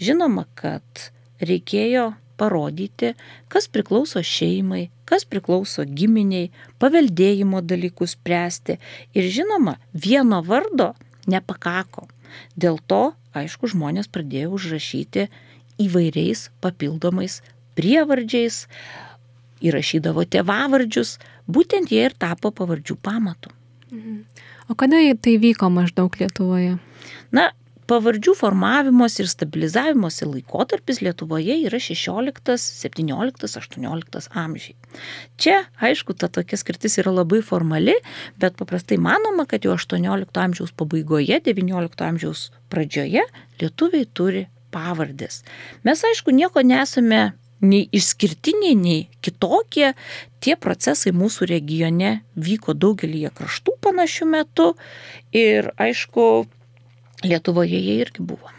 [0.04, 1.10] Žinoma, kad
[1.42, 3.14] reikėjo parodyti,
[3.50, 8.78] kas priklauso šeimai, kas priklauso giminiai, paveldėjimo dalykus spręsti.
[9.18, 10.94] Ir žinoma, vieno vardo
[11.30, 12.08] nepakako.
[12.58, 15.28] Dėl to, aišku, žmonės pradėjo užrašyti
[15.82, 17.42] įvairiais papildomais
[17.78, 18.68] prievardžiais,
[19.64, 23.54] įrašydavo tėvavardžius, būtent jie ir tapo pavardžių pamatu.
[23.92, 24.24] Mhm.
[24.72, 26.78] O kada tai vyko maždaug Lietuvoje?
[27.32, 27.52] Na,
[27.90, 34.76] pavardžių formavimos ir stabilizavimosi laikotarpis Lietuvoje yra 16, 17, 18 amžiai.
[35.42, 37.96] Čia, aišku, ta tokia skirtis yra labai formali,
[38.40, 43.26] bet paprastai manoma, kad jau 18 amžiaus pabaigoje, 19 amžiaus pradžioje
[43.62, 45.44] lietuviai turi pavardės.
[45.86, 47.32] Mes, aišku, nieko nesame
[47.64, 49.94] nei išskirtiniai, nei kitokie.
[50.44, 54.68] Tie procesai mūsų regione vyko daugelį kraštų panašių metų
[55.40, 56.26] ir aišku,
[57.24, 58.52] Lietuvoje jie irgi buvo.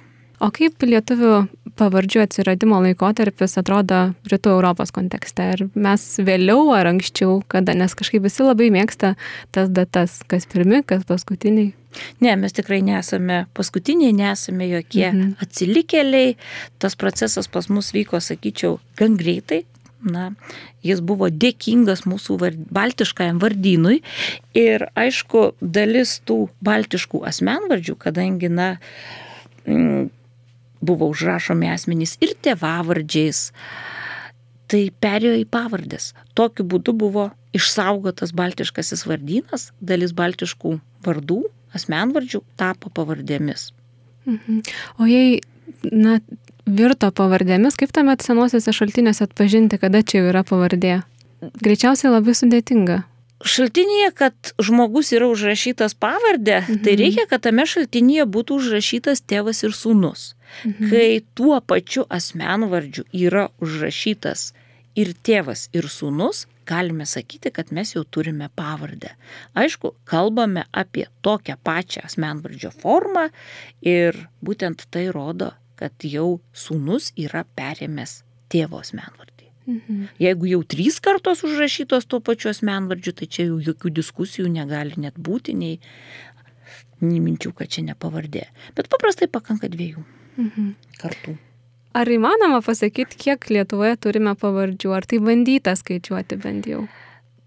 [0.42, 1.34] O kaip lietuvių
[1.78, 4.00] pavardžių atsiradimo laikotarpis atrodo
[4.30, 5.46] rytų Europos kontekste?
[5.54, 9.14] Ar mes vėliau ar anksčiau, kada, nes kažkaip visi labai mėgsta
[9.54, 11.72] tas datas, kas pirmi, kas paskutiniai?
[12.24, 15.36] Ne, mes tikrai nesame paskutiniai, nesame jokie mhm.
[15.44, 16.34] atsilikėliai.
[16.82, 19.62] Tas procesas pas mus vyko, sakyčiau, gan greitai,
[20.04, 20.30] na,
[20.84, 24.00] jis buvo dėkingas mūsų vard, baltiškajam vardynui
[24.58, 28.68] ir aišku, dalis tų baltiškų asmenvardžių, kadangi, na,
[29.66, 30.10] m,
[30.84, 33.48] buvo užrašomi asmenys ir tėvavardžiais,
[34.70, 36.12] tai perėjo į pavardės.
[36.36, 41.40] Tokiu būdu buvo išsaugotas baltiškasis vardynas, dalis baltiškų vardų,
[41.76, 43.70] asmenvardžių tapo pavardėmis.
[44.24, 44.62] Mhm.
[44.98, 45.40] O jei,
[45.92, 46.18] na,
[46.66, 51.00] virto pavardėmis, kaip tuomet senuosiuose šaltiniuose atpažinti, kada čia jau yra pavardė?
[51.60, 53.02] Greičiausiai labai sudėtinga.
[53.44, 56.82] Šaltinėje, kad žmogus yra užrašytas pavardę, tai mhm.
[56.86, 60.32] tai reikia, kad tame šaltinėje būtų užrašytas tėvas ir sūnus.
[60.64, 60.88] Mhm.
[60.88, 64.52] Kai tuo pačiu asmenvardžiu yra užrašytas
[64.96, 69.12] ir tėvas, ir sūnus, galime sakyti, kad mes jau turime pavardę.
[69.58, 73.26] Aišku, kalbame apie tokią pačią asmenvardžio formą
[73.84, 78.22] ir būtent tai rodo kad jau sūnus yra perėmęs
[78.52, 79.48] tėvo asmenvardį.
[79.66, 80.08] Mhm.
[80.20, 85.16] Jeigu jau trys kartos užrašytos tuo pačiu asmenvardžiu, tai čia jau jokių diskusijų negali net
[85.16, 85.78] būti, nei,
[87.00, 88.44] nei minčių, kad čia ne pavardė.
[88.76, 90.04] Bet paprastai pakanka dviejų
[90.36, 90.70] mhm.
[91.00, 91.38] kartų.
[91.94, 94.92] Ar įmanoma pasakyti, kiek Lietuvoje turime pavardžių?
[94.96, 96.82] Ar tai bandyta skaičiuoti bent jau?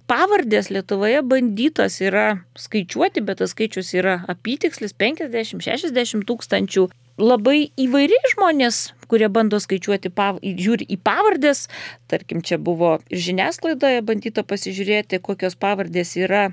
[0.08, 6.86] Pavardės Lietuvoje bandytos yra skaičiuoti, bet tas skaičius yra apytikslis 50-60 tūkstančių
[7.18, 11.66] labai įvairiai žmonės, kurie bando skaičiuoti, pav, žiūri į pavardės,
[12.12, 16.50] tarkim, čia buvo ir žiniasklaidoje bandyta pasižiūrėti, kokios pavardės yra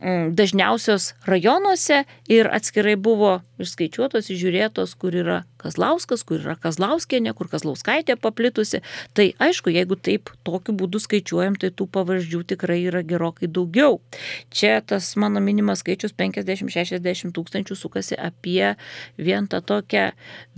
[0.00, 8.18] dažniausios rajonuose ir atskirai buvo išskaičiuotos, žiūrėtos, kur yra Kazlauskas, kur yra Kazlauskienė, kur Kazlauskaitė
[8.20, 8.82] paplitusi.
[9.16, 14.02] Tai aišku, jeigu taip tokiu būdu skaičiuojam, tai tų pavardžių tikrai yra gerokai daugiau.
[14.52, 18.74] Čia tas mano minimas skaičius 50-60 tūkstančių sukasi apie
[19.16, 20.10] vien tą tokią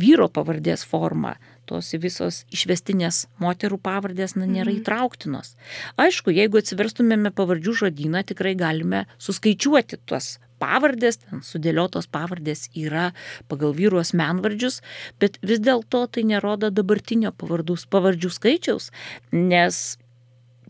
[0.03, 1.37] vyro pavardės formą
[1.69, 4.83] tos visos išvestinės moterų pavardės na, nėra mhm.
[4.83, 5.55] įtrauktinos.
[6.01, 13.13] Aišku, jeigu atsiverstumėme pavardžių žodyną, tikrai galime suskaičiuoti tuos pavardės, ten sudėliotos pavardės yra
[13.51, 14.81] pagal vyrų asmenvardžius,
[15.23, 18.91] bet vis dėlto tai nerodo dabartinio pavardų, pavardžių skaičiaus,
[19.33, 19.99] nes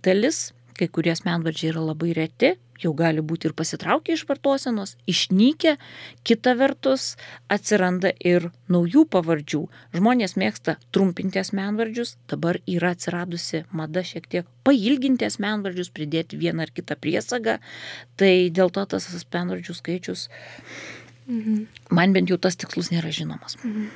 [0.05, 5.74] dalis kai kurie asmenvardžiai yra labai reti, jau gali būti ir pasitraukę iš vartosenos, išnykę,
[6.26, 7.16] kita vertus
[7.51, 9.64] atsiranda ir naujų pavardžių.
[9.99, 16.74] Žmonės mėgsta trumpinti asmenvardžius, dabar yra atsiradusi mada šiek tiek pailginti asmenvardžius, pridėti vieną ar
[16.74, 17.59] kitą priesagą,
[18.20, 20.29] tai dėl to tas asmenvardžių skaičius
[21.29, 21.66] Mhm.
[21.93, 23.59] Man bent jau tas tikslus nėra žinomas.
[23.61, 23.91] Mhm.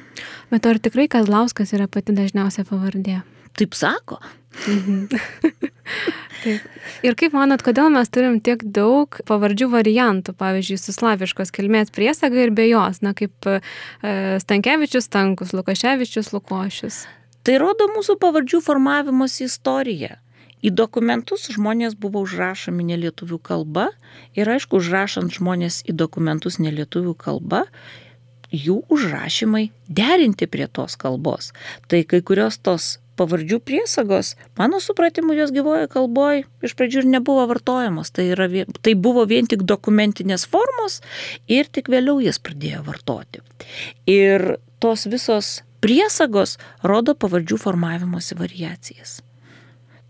[0.53, 3.22] Bet ar tikrai Kazlauskas yra pati dažniausia pavardė?
[3.57, 4.20] Taip sako.
[4.68, 5.09] Mhm.
[6.42, 6.66] Taip.
[7.07, 12.42] Ir kaip manot, kodėl mes turim tiek daug pavardžių variantų, pavyzdžiui, su slaviškos kilmės priesaga
[12.42, 13.61] ir be jos, na kaip e,
[14.42, 17.05] Stankievičius Stankus, Lukaševičius Lukošius?
[17.46, 20.18] Tai rodo mūsų pavardžių formavimosi istoriją.
[20.62, 23.88] Į dokumentus žmonės buvo užrašomi nelietuvių kalba
[24.38, 27.64] ir aišku, užrašant žmonės į dokumentus nelietuvių kalba,
[28.53, 31.50] jų užrašymai derinti prie tos kalbos.
[31.90, 37.45] Tai kai kurios tos pavardžių priesagos, mano supratimu, jos gyvoje kalboje iš pradžių ir nebuvo
[37.51, 38.13] vartojamos.
[38.15, 38.49] Tai, yra,
[38.81, 41.01] tai buvo vien tik dokumentinės formos
[41.51, 43.45] ir tik vėliau jas pradėjo vartoti.
[44.11, 49.21] Ir tos visos priesagos rodo pavardžių formavimosi variacijas.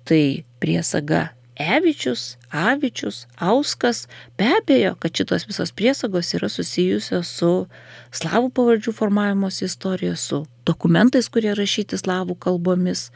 [0.09, 0.23] Tai
[0.63, 7.51] priesaga Evičius, Avičius, Auskas, be abejo, kad šitos visos priesagos yra susijusios su
[8.13, 13.11] slavų pavardžių formavimos istorija, su dokumentais, kurie rašyti slavų kalbomis.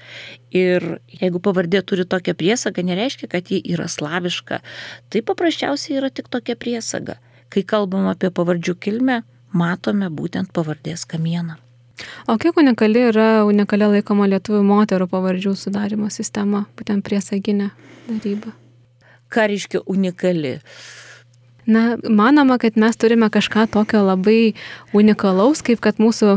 [0.52, 4.60] Ir jeigu pavardė turi tokią priesagą, nereiškia, kad ji yra slaviška.
[5.08, 7.16] Tai paprasčiausiai yra tik tokia priesaga.
[7.48, 9.22] Kai kalbam apie pavardžių kilmę,
[9.56, 11.65] matome būtent pavardės kamieną.
[12.26, 17.68] O kiek unikali yra unikalia laikoma lietuvių moterų pavardžių sudarimo sistema, būtent priesaginė
[18.08, 18.50] daryba?
[19.30, 20.56] Ką reiškia unikali?
[21.70, 24.54] Na, manoma, kad mes turime kažką tokio labai
[24.94, 26.36] unikalaus, kaip kad mūsų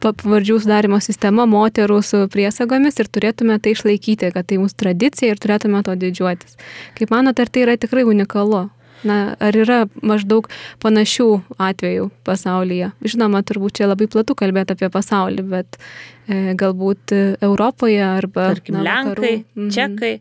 [0.00, 5.40] pavardžių sudarimo sistema moterų su priesagomis ir turėtume tai išlaikyti, kad tai mūsų tradicija ir
[5.40, 6.56] turėtume to didžiuotis.
[6.96, 8.70] Kaip manote, ar tai yra tikrai unikalu?
[9.08, 10.48] Na, ar yra maždaug
[10.82, 11.28] panašių
[11.58, 12.92] atvejų pasaulyje?
[13.02, 15.78] Žinoma, turbūt čia labai platu kalbėti apie pasaulį, bet
[16.26, 18.52] e, galbūt Europoje arba...
[18.54, 19.70] Tarkim, na, Lenkai, mhm.
[19.74, 20.16] Čekai.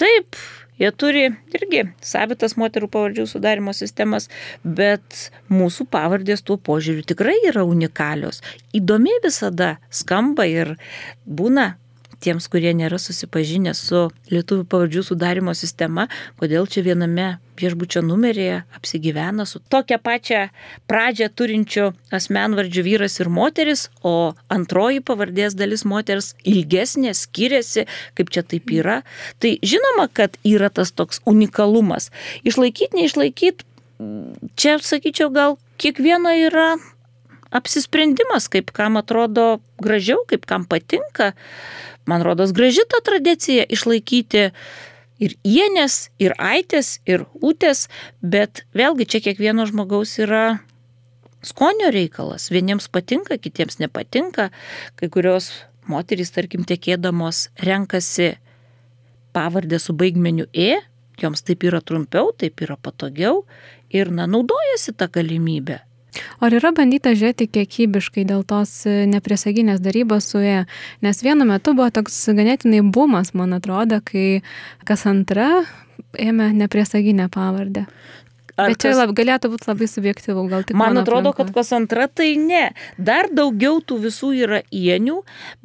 [0.00, 0.40] Taip,
[0.74, 4.26] Jie turi irgi savitas moterų pavardžių sudarimo sistemas,
[4.66, 8.42] bet mūsų pavardės tuo požiūriu tikrai yra unikalios.
[8.74, 10.74] Įdomi visada skamba ir
[11.24, 11.76] būna
[12.24, 16.08] tiems, kurie nėra susipažinę su lietuvių pavardžių sudarimo sistema,
[16.40, 20.48] kodėl čia viename viešbučio numeryje apsigyvena su tokia pačia
[20.90, 27.86] pradžia turinčiu asmenvardžiu vyras ir moteris, o antroji pavardės dalis moters ilgesnė, skiriasi,
[28.18, 29.02] kaip čia taip yra.
[29.38, 32.10] Tai žinoma, kad yra tas toks unikalumas.
[32.42, 33.68] Išlaikyti, neišlaikyti,
[34.58, 36.74] čia sakyčiau, gal kiekvieno yra
[37.54, 41.32] apsisprendimas, kaip kam atrodo gražiau, kaip kam patinka
[42.06, 44.50] man rodos, graži ta tradicija išlaikyti
[45.22, 47.88] ir ienės, ir aitės, ir ūtės,
[48.20, 50.58] bet vėlgi čia kiekvieno žmogaus yra
[51.44, 52.50] skonio reikalas.
[52.52, 54.50] Vieniems patinka, kitiems nepatinka.
[54.98, 55.52] Kai kurios
[55.90, 58.34] moterys, tarkim, tekėdamos renkasi
[59.34, 60.78] pavardę su baigmeniu E,
[61.20, 63.44] joms taip yra trumpiau, taip yra patogiau
[63.92, 65.80] ir, na, naudojasi tą galimybę.
[66.44, 70.64] Ar yra bandyta žiūrėti kiekybiškai dėl tos e, nepriesaginės darybos su E?
[71.04, 74.42] Nes vienu metu buvo toks ganėtinai bumas, man atrodo, kai
[74.86, 75.64] kas antra
[76.20, 77.86] ėmė nepriesaginę pavardę.
[78.56, 78.98] Ar Bet čia kas...
[79.00, 80.76] lab, galėtų būti labai subjektyvu, gal tik.
[80.78, 81.50] Man atrodo, aplinko.
[81.50, 82.68] kad kas antra tai ne.
[82.94, 85.16] Dar daugiau tų visų yra ienių,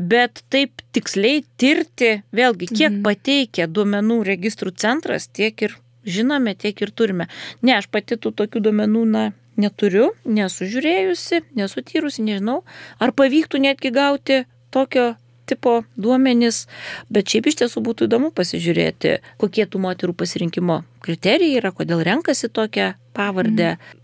[0.02, 3.04] bet taip tiksliai tirti, vėlgi, kiek mhm.
[3.06, 5.78] pateikia duomenų registrų centras, tiek ir
[6.10, 7.30] žinome, tiek ir turime.
[7.62, 9.28] Ne, aš pati tų tokių duomenų, na,
[9.60, 12.62] neturiu, nesu žiūrėjusi, nesu tyrusi, nežinau,
[13.00, 14.44] ar pavyktų netgi gauti
[14.74, 15.14] tokio
[15.50, 16.66] tipo duomenys,
[17.10, 22.52] bet šiaip iš tiesų būtų įdomu pasižiūrėti, kokie tų moterų pasirinkimo kriterijai yra, kodėl renkasi
[22.54, 23.74] tokią pavardę.
[23.78, 23.96] Mm.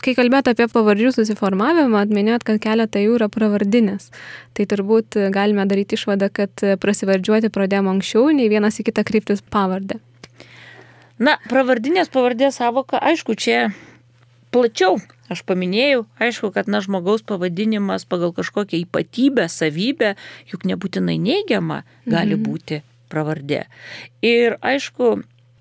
[0.00, 4.08] Kai kalbėt apie pavardžių susiformavimą, atminėt, kad keletą jų yra pravardinės.
[4.56, 10.00] Tai turbūt galime daryti išvadą, kad prasivardžiuoti pradėjome anksčiau, nei vienas į kitą kryptis pavardę.
[11.20, 13.74] Na, pravardinės pavardės savoka, aišku, čia
[14.54, 14.98] plačiau
[15.30, 20.14] aš paminėjau, aišku, kad na žmogaus pavadinimas pagal kažkokią ypatybę, savybę,
[20.50, 22.46] juk nebūtinai neigiama gali mhm.
[22.46, 22.80] būti
[23.10, 23.64] pravardė.
[24.26, 25.20] Ir aišku,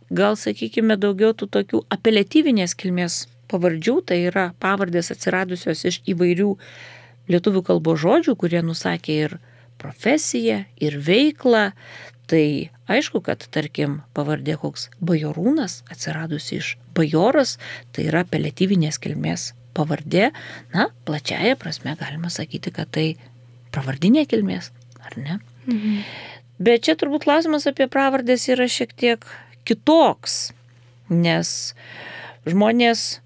[0.09, 6.51] gal sakykime daugiau tų tokių apeliatyvinės kilmės pavardžių, tai yra pavardės atsiradusios iš įvairių
[7.29, 9.37] lietuvių kalbos žodžių, kurie nusakė ir
[9.81, 11.69] profesiją, ir veiklą.
[12.29, 12.43] Tai
[12.91, 17.55] aišku, kad tarkim pavardė koks bajorūnas atsiradusi iš bajoras,
[17.95, 20.29] tai yra apeliatyvinės kilmės pavardė,
[20.73, 23.07] na, plačiaja prasme galima sakyti, kad tai
[23.73, 24.69] pravardinė kilmės,
[25.01, 25.39] ar ne?
[25.69, 26.03] Mhm.
[26.59, 29.25] Bet čia turbūt klausimas apie pravardės yra šiek tiek
[29.65, 30.51] kitoks,
[31.09, 31.73] nes
[32.49, 33.21] žmonės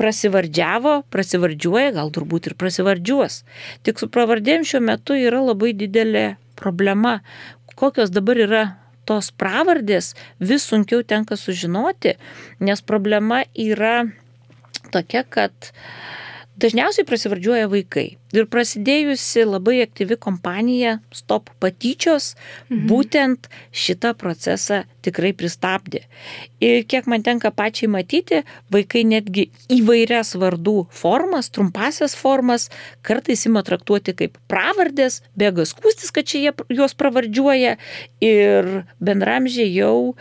[0.00, 3.42] prasivardžiavo, prasivardžiuoja, gal turbūt ir prasivardžiuos.
[3.86, 7.20] Tik su pravardėm šiuo metu yra labai didelė problema.
[7.74, 8.62] Kokios dabar yra
[9.08, 12.16] tos pravardės, vis sunkiau tenka sužinoti,
[12.62, 14.04] nes problema yra
[14.94, 15.72] tokia, kad
[16.60, 18.16] dažniausiai prasivardžiuoja vaikai.
[18.32, 22.32] Ir prasidėjusi labai aktyvi kompanija Stop patyčios
[22.68, 22.86] mhm.
[22.88, 26.04] būtent šitą procesą tikrai pristabdė.
[26.62, 28.42] Ir kiek man tenka pačiai matyti,
[28.72, 32.68] vaikai netgi įvairias vardų formas, trumpasias formas,
[33.02, 37.76] kartais ima traktuoti kaip pravardės, bėga skūstis, kad čia jie juos pravardžiuoja
[38.22, 38.70] ir
[39.02, 40.14] bendramžiai jau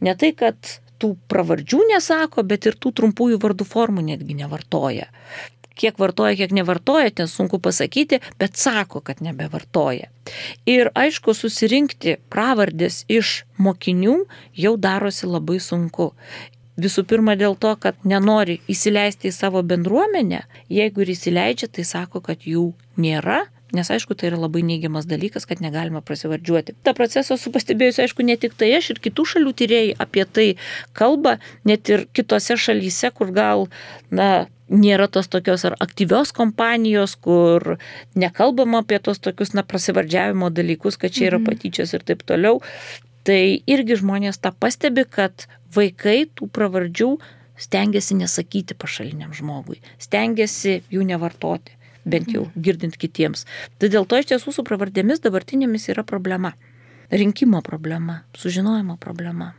[0.00, 5.08] ne tai, kad tų pravardžių nesako, bet ir tų trumpųjų vardų formų netgi nevartoja.
[5.80, 10.10] Kiek vartoja, kiek nevartoja, ten sunku pasakyti, bet sako, kad nebevartoja.
[10.68, 14.18] Ir aišku, susirinkti pravardės iš mokinių
[14.60, 16.10] jau darosi labai sunku.
[16.80, 22.22] Visų pirma dėl to, kad nenori įsileisti į savo bendruomenę, jeigu ir įsileidžia, tai sako,
[22.24, 22.70] kad jų
[23.00, 26.74] nėra, Nes aišku, tai yra labai neigiamas dalykas, kad negalima prasivardžiuoti.
[26.82, 30.46] Ta procesą esu pastebėjusi, aišku, ne tik tai aš ir kitų šalių tyrėjai apie tai
[30.96, 31.36] kalba,
[31.68, 33.68] net ir kitose šalyse, kur gal,
[34.10, 37.76] na, nėra tos tokios ar aktyvios kompanijos, kur
[38.18, 41.50] nekalbama apie tos tokius, na, prasivardžiavimo dalykus, kad čia yra mhm.
[41.50, 42.62] patyčios ir taip toliau.
[43.26, 45.44] Tai irgi žmonės tą pastebi, kad
[45.74, 47.10] vaikai tų pravardžių
[47.60, 51.76] stengiasi nesakyti pašaliniam žmogui, stengiasi jų nevartoti
[52.08, 53.44] bent jau girdint kitiems.
[53.78, 56.54] Tai dėl to iš tiesų su pravardėmis dabartinėmis yra problema.
[57.10, 59.52] Rinkimo problema, sužinojimo problema.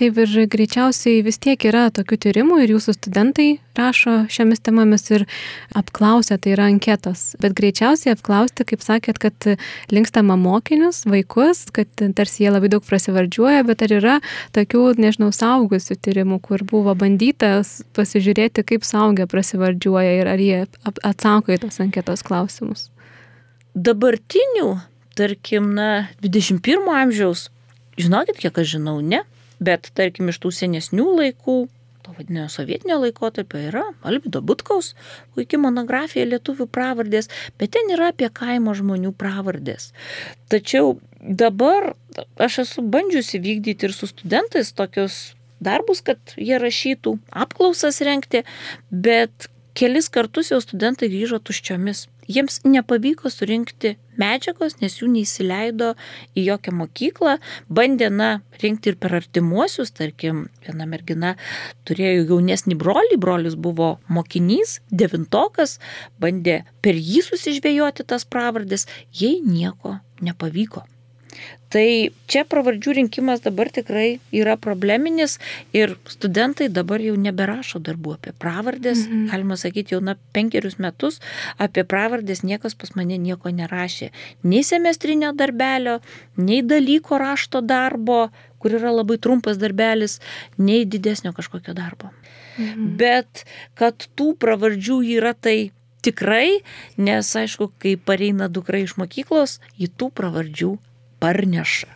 [0.00, 3.48] Taip ir greičiausiai vis tiek yra tokių tyrimų ir jūsų studentai
[3.80, 5.24] rašo šiomis temomis ir
[5.76, 7.34] apklausia, tai yra anketos.
[7.42, 9.48] Bet greičiausiai apklausti, kaip sakėt, kad
[9.92, 14.16] linkstama mokinius, vaikus, kad tarsi jie labai daug prasivardžiuoja, bet ar yra
[14.56, 21.56] tokių, nežinau, saugusių tyrimų, kur buvo bandytas pasižiūrėti, kaip saugia prasivardžiuoja ir ar jie atsako
[21.56, 22.88] į tos anketos klausimus.
[23.74, 24.80] Dabartinių,
[25.18, 27.48] tarkim, na, 21 amžiaus,
[28.00, 29.22] žinokit, kiek aš žinau, ne,
[29.60, 31.56] Bet tarkim iš tų senesnių laikų,
[32.02, 34.94] to vadinio sovietinio laikotarpio yra Alvido Butkaus
[35.34, 37.28] puikia monografija lietuvių pravardės,
[37.60, 39.90] bet ten yra apie kaimo žmonių pravardės.
[40.52, 41.92] Tačiau dabar
[42.40, 45.20] aš esu bandžiusi vykdyti ir su studentais tokius
[45.60, 48.46] darbus, kad jie rašytų, apklausas renkti,
[48.90, 55.94] bet kelis kartus jau studentai grįžo tuščiomis jiems nepavyko surinkti medžiagos, nes jų neįsileido
[56.36, 57.36] į jokią mokyklą,
[57.72, 58.30] bandė, na,
[58.62, 61.34] rinkti ir per artimuosius, tarkim, viena mergina
[61.88, 65.78] turėjo jaunesnį brolį, brolis buvo mokinys, devintokas,
[66.20, 70.86] bandė per jį susižvėjoti tas pravardės, jai nieko nepavyko.
[71.70, 75.36] Tai čia pravardžių rinkimas dabar tikrai yra probleminis
[75.76, 79.04] ir studentai dabar jau neberašo darbų apie pravardės.
[79.06, 79.28] Mhm.
[79.30, 81.20] Galima sakyti, jau na penkerius metus
[81.62, 84.10] apie pravardės niekas pas mane nieko nerašė.
[84.42, 86.00] Nei semestrinio darbelio,
[86.36, 90.18] nei dalyko rašto darbo, kur yra labai trumpas darbelis,
[90.58, 92.10] nei didesnio kažkokio darbo.
[92.58, 92.96] Mhm.
[92.98, 93.46] Bet
[93.78, 95.70] kad tų pravardžių yra tai
[96.02, 96.60] tikrai,
[96.98, 100.76] nes aišku, kai pareina dukra iš mokyklos, į tų pravardžių
[101.20, 101.88] parneša.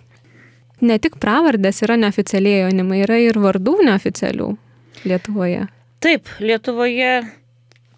[0.84, 4.50] Ne tik pravardės yra neoficialiai jaunimai, yra ir vardų neoficialių.
[5.08, 5.66] Lietuvoje?
[6.04, 7.12] Taip, Lietuvoje,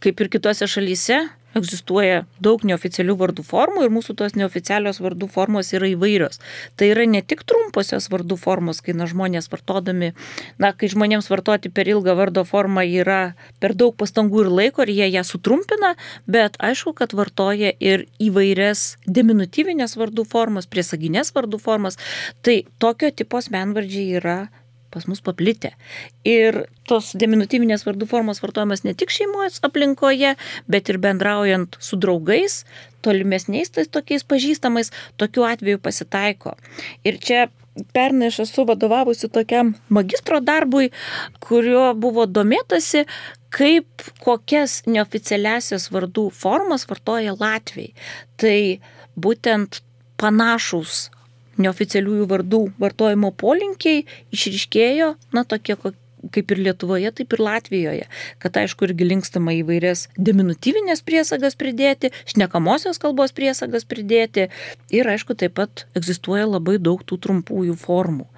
[0.05, 1.24] kaip ir kitose šalyse,
[1.57, 6.41] egzistuoja daug neoficialių vardų formų ir mūsų tos neoficialios vardų formos yra įvairios.
[6.77, 10.13] Tai yra ne tik trumposios vardų formos, kai na, žmonės vartodami,
[10.63, 13.21] na, kai žmonėms vartoti per ilgą vardo formą yra
[13.63, 15.95] per daug pastangų ir laiko ir jie ją sutrumpina,
[16.27, 21.99] bet aišku, kad vartoja ir įvairias diminutyvinės vardų formas, priesaginės vardų formas.
[22.43, 24.39] Tai tokio tipo asmenvardžiai yra
[24.97, 25.74] pas mus paplitę.
[26.24, 30.32] Ir tos diminutyvinės vardų formos vartojamas ne tik šeimos aplinkoje,
[30.72, 32.62] bet ir bendraujant su draugais,
[33.05, 36.57] tolimesniais tais tokiais pažįstamais, tokiu atveju pasitaiko.
[37.05, 37.47] Ir čia
[37.92, 40.90] pernai aš esu vadovavusi tokiam magistro darbui,
[41.44, 43.05] kuriuo buvo domėtasi,
[43.53, 47.92] kaip kokias neoficialiasias vardų formas vartoja Latvijai.
[48.40, 48.59] Tai
[49.16, 49.82] būtent
[50.20, 51.07] panašus
[51.63, 54.05] neoficialiųjų vardų vartojimo polinkiai
[54.35, 55.77] išriškėjo, na, tokie
[56.33, 58.09] kaip ir Lietuvoje, taip ir Latvijoje.
[58.43, 64.49] Kad aišku irgi linkstama įvairias diminutyvinės priesagas pridėti, šnekamosios kalbos priesagas pridėti
[64.95, 68.29] ir aišku taip pat egzistuoja labai daug tų trumpųjų formų.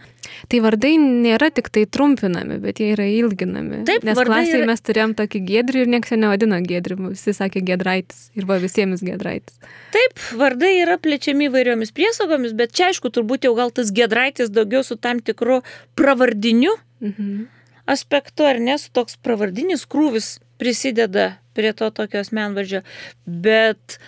[0.50, 3.82] Tai vardai nėra tik tai trumpinami, bet jie yra ilginami.
[3.88, 4.68] Taip, nes klasėje yra...
[4.70, 9.58] mes turėjom tokį gedrį ir niekas nevadino gedrį, visi sakė gedraitis ir buvo visiems gedraitis.
[9.94, 14.84] Taip, vardai yra plečiami įvairiomis priesagomis, bet čia aišku turbūt jau gal tas gedraitis daugiau
[14.86, 15.62] su tam tikru
[15.98, 17.46] pravardiniu mhm.
[17.88, 22.82] Aspektu, ar ne, su toks pravardinis krūvis prisideda prie to tokio asmenvardžio,
[23.26, 23.98] bet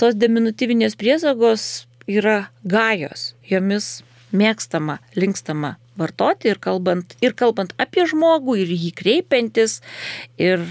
[0.00, 4.00] tos diminutyvinės priesagos yra gajos, jomis
[4.36, 9.80] mėgstama, linkstama vartoti ir kalbant, ir kalbant apie žmogų, ir jį kreipiantis.
[10.40, 10.64] Ir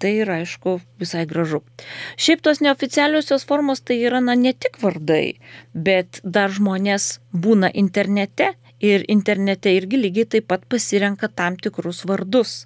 [0.00, 1.60] tai yra, aišku, visai gražu.
[2.16, 5.36] Šiaip tos neoficialiosios formos tai yra, na, ne tik vardai,
[5.74, 12.64] bet dar žmonės būna internete ir internete irgi lygiai taip pat pasirenka tam tikrus vardus.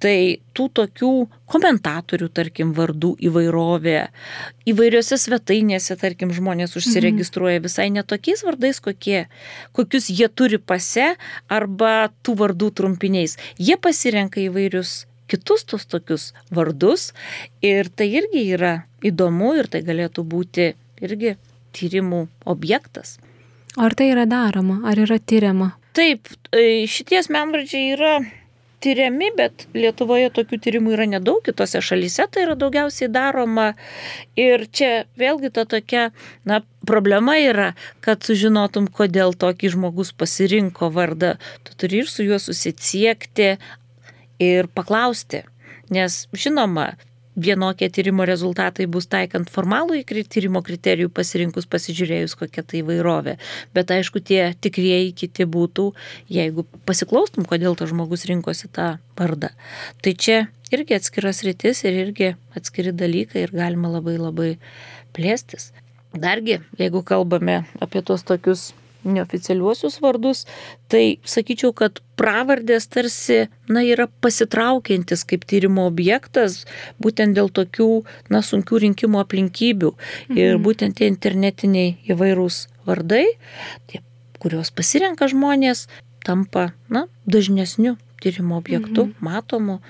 [0.00, 0.16] Tai
[0.56, 1.10] tų tokių
[1.52, 3.98] komentatorių, tarkim, vardų įvairovė,
[4.72, 7.66] įvairiose svetainėse, tarkim, žmonės užsiregistruoja mhm.
[7.68, 9.26] visai netokiais vardais, kokie,
[9.76, 11.12] kokius jie turi pase
[11.52, 13.36] arba tų vardų trumpiniais.
[13.60, 17.12] Jie pasirenka įvairius kitus tos tokius vardus
[17.62, 18.72] ir tai irgi yra
[19.06, 20.72] įdomu ir tai galėtų būti
[21.04, 21.36] irgi
[21.76, 23.18] tyrimų objektas.
[23.78, 25.74] Ar tai yra daroma, ar yra tyriama?
[25.94, 28.14] Taip, e, šitie asmenvardžiai yra
[28.82, 33.68] tyriami, bet Lietuvoje tokių tyrimų yra nedaug, kitose šalyse tai yra daugiausiai daroma.
[34.40, 36.08] Ir čia vėlgi ta tokia,
[36.48, 37.72] na, problema yra,
[38.04, 43.52] kad sužinotum, kodėl tokį žmogus pasirinko vardą, tu turi ir su juo susisiekti
[44.40, 45.44] ir paklausti.
[45.94, 46.94] Nes, žinoma,
[47.36, 53.36] vienokie tyrimo rezultatai bus taikant formalų į tyrimo kriterijų pasirinkus pasižiūrėjus, kokia tai įvairovė.
[53.74, 55.90] Bet aišku, tie tikrieji kiti būtų,
[56.28, 59.52] jeigu pasiklaustum, kodėl tas žmogus rinkosi tą vardą.
[60.02, 64.50] Tai čia irgi atskiras rytis ir irgi atskiri dalykai ir galima labai labai
[65.14, 65.70] plėstis.
[66.10, 68.72] Dargi, jeigu kalbame apie tuos tokius
[69.04, 70.44] neoficialiuosius vardus,
[70.90, 76.64] tai sakyčiau, kad pravardės tarsi, na, yra pasitraukiantis kaip tyrimo objektas,
[77.02, 77.90] būtent dėl tokių,
[78.32, 79.94] na, sunkių rinkimo aplinkybių.
[79.94, 80.38] Mhm.
[80.40, 83.26] Ir būtent tie internetiniai įvairūs vardai,
[83.90, 84.02] tie,
[84.42, 85.86] kuriuos pasirenka žmonės,
[86.26, 89.16] tampa, na, dažnesniu tyrimo objektu, mhm.
[89.24, 89.80] matomu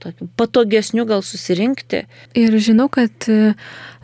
[0.00, 2.04] tokiu patogesniu gal susirinkti.
[2.38, 3.54] Ir žinau, kad e,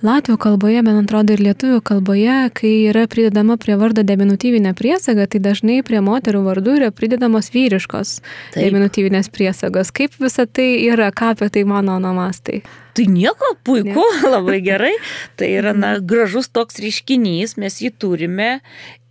[0.06, 5.42] latvių kalboje, man atrodo, ir lietuvių kalboje, kai yra pridedama prie vardo deminutyvinė priesaga, tai
[5.44, 8.60] dažnai prie moterų vardų yra pridedamos vyriškos Taip.
[8.60, 9.92] deminutyvinės priesagos.
[9.96, 12.62] Kaip visa tai yra, ką apie tai mano onomastai?
[12.96, 14.30] Tai nieko, puiku, ne.
[14.34, 14.94] labai gerai.
[15.36, 16.06] Tai yra, na, mhm.
[16.08, 18.56] gražus toks reiškinys, mes jį turime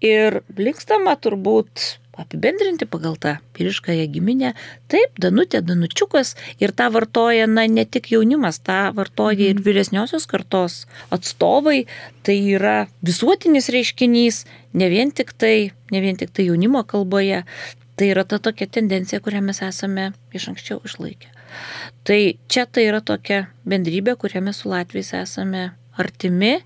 [0.06, 4.54] ir linkstama turbūt apibendrinti pagal tą vyriškąją giminę.
[4.92, 9.66] Taip, Danutė, Danučiukas ir tą vartoja, na, ne tik jaunimas, tą vartoja ir mhm.
[9.68, 10.86] vyresniosios kartos
[11.16, 11.86] atstovai.
[12.26, 14.44] Tai yra visuotinis reiškinys,
[14.74, 17.44] ne vien tik tai, ne vien tik tai jaunimo kalboje.
[17.96, 21.32] Tai yra ta tokia tendencija, kurią mes esame iš anksčiau išlaikę.
[22.04, 22.20] Tai
[22.52, 26.58] čia tai yra tokia bendrybė, kurią mes su Latvijais esame artimi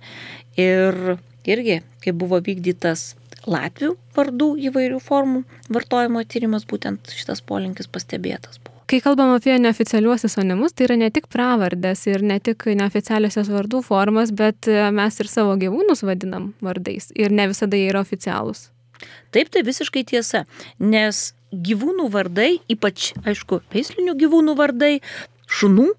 [0.58, 0.98] ir
[1.46, 3.14] irgi, kai buvo vykdytas
[3.50, 5.44] latvių vardų įvairių formų
[5.74, 8.78] vartojimo tyrimas, būtent šitas polinkis pastebėtas buvo.
[8.90, 13.84] Kai kalbam apie neoficialiuosius sonimus, tai yra ne tik pravardės ir ne tik neoficialiosios vardų
[13.86, 18.72] formas, bet e, mes ir savo gyvūnus vadinam vardais ir ne visada jie yra oficialūs.
[19.30, 20.48] Taip, tai visiškai tiesa,
[20.82, 21.22] nes
[21.54, 24.96] gyvūnų vardai, ypač, aišku, veislinių gyvūnų vardai,
[25.60, 25.92] šunų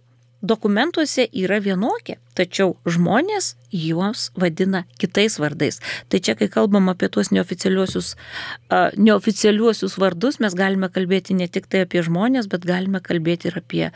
[0.43, 2.19] dokumentuose yra vienokie.
[2.41, 5.81] Tačiau žmonės juos vadina kitais vardais.
[6.09, 11.69] Tai čia, kai kalbam apie tuos neoficialiuosius, uh, neoficialiuosius vardus, mes galime kalbėti ne tik
[11.71, 13.87] tai apie žmonės, bet galime kalbėti ir apie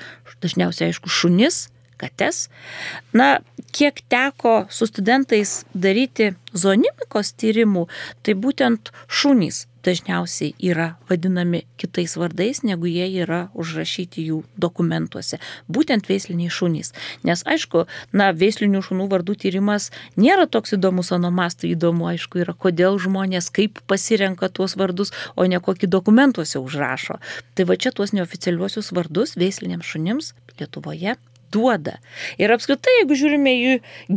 [0.44, 1.68] dažniausiai, aišku, šunis,
[2.00, 2.48] kates.
[3.16, 3.38] Na,
[3.74, 7.86] kiek teko su studentais daryti zonimikos tyrimų,
[8.22, 15.40] tai būtent šunys dažniausiai yra vadinami kitais vardais, negu jie yra užrašyti jų dokumentuose.
[15.68, 16.94] Būtent veisliniai šunys.
[17.26, 22.98] Nes aišku, na, veislinių šunų vardų tyrimas nėra toks įdomus onomastai, įdomu aišku yra, kodėl
[23.02, 27.20] žmonės kaip pasirenka tuos vardus, o ne kokį dokumentuose užrašo.
[27.54, 31.16] Tai va čia tuos neoficialiuosius vardus veisliniams šunims Lietuvoje
[31.54, 31.98] duoda.
[32.40, 33.72] Ir apskritai, jeigu žiūrime į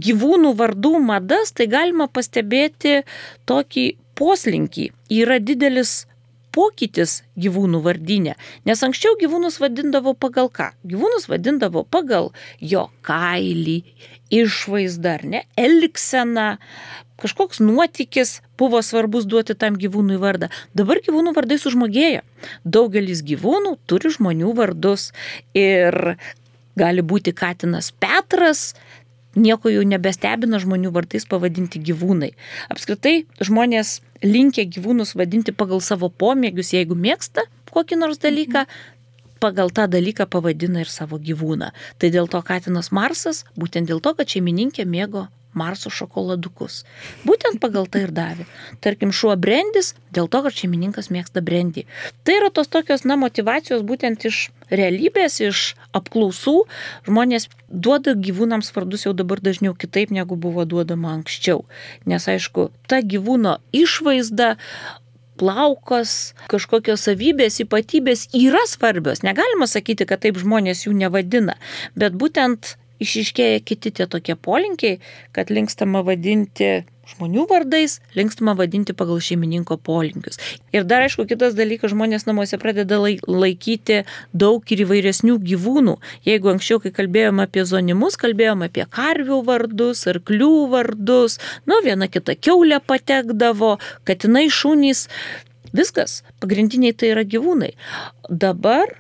[0.08, 3.02] gyvūnų vardų madas, tai galima pastebėti
[3.50, 3.88] tokį
[4.18, 4.92] poslinkį.
[5.14, 6.06] Yra didelis
[6.58, 8.34] pokytis gyvūnų vardinė,
[8.66, 10.72] nes anksčiau gyvūnus vadindavo pagal ką?
[10.90, 13.84] Gyvūnus vadindavo pagal jo kailį,
[14.34, 16.48] išvaizdą ar ne, elgseną,
[17.22, 20.50] kažkoks nuotykis buvo svarbus duoti tam gyvūnui vardą.
[20.78, 22.26] Dabar gyvūnų vardai sužmogėjo.
[22.66, 25.12] Daugelis gyvūnų turi žmonių vardus
[25.58, 26.18] ir
[26.78, 28.72] gali būti Katinas Petras,
[29.38, 32.34] nieko jau nebestebina žmonių vardais pavadinti gyvūnai.
[32.74, 37.46] Apskritai žmonės linkia gyvūnus vadinti pagal savo pomėgius, jeigu mėgsta
[37.78, 38.66] kokį nors dalyką,
[39.40, 41.72] pagal tą dalyką pavadina ir savo gyvūną.
[42.02, 45.28] Tai dėl to Katinas Marsas, būtent dėl to, kad šeimininkė mėgo
[45.58, 46.84] Marso šokoladukus.
[47.26, 48.46] Būtent pagal tai ir davė.
[48.84, 51.86] Tarkim, šuo brandis dėl to, kad šeimininkas mėgsta brandį.
[52.28, 55.64] Tai yra tos tokios, na, motivacijos būtent iš realybės, iš
[55.98, 56.58] apklausų.
[57.08, 61.66] Žmonės duoda gyvūnams vardus jau dabar dažniau kitaip, negu buvo duodama anksčiau.
[62.06, 64.56] Nes, aišku, ta gyvūno išvaizda
[65.38, 69.24] plaukas, kažkokios savybės, ypatybės yra svarbios.
[69.26, 71.58] Negalima sakyti, kad taip žmonės jų nevadina,
[71.96, 75.00] bet būtent išiškėja kiti tie tokie polinkiai,
[75.36, 80.40] kad linkstama vadinti žmonių vardais, linkstama vadinti pagal šeimininko polinkius.
[80.76, 84.02] Ir dar aišku, kitas dalykas, žmonės namuose pradeda laikyti
[84.36, 85.96] daug ir įvairesnių gyvūnų.
[86.28, 91.40] Jeigu anksčiau, kai kalbėjome apie zonimus, kalbėjome apie karvių vardus, arklių vardus,
[91.70, 93.78] nu viena kita keulė patekdavo,
[94.08, 95.08] katinai šunys,
[95.76, 97.74] viskas, pagrindiniai tai yra gyvūnai.
[98.28, 98.92] Dabar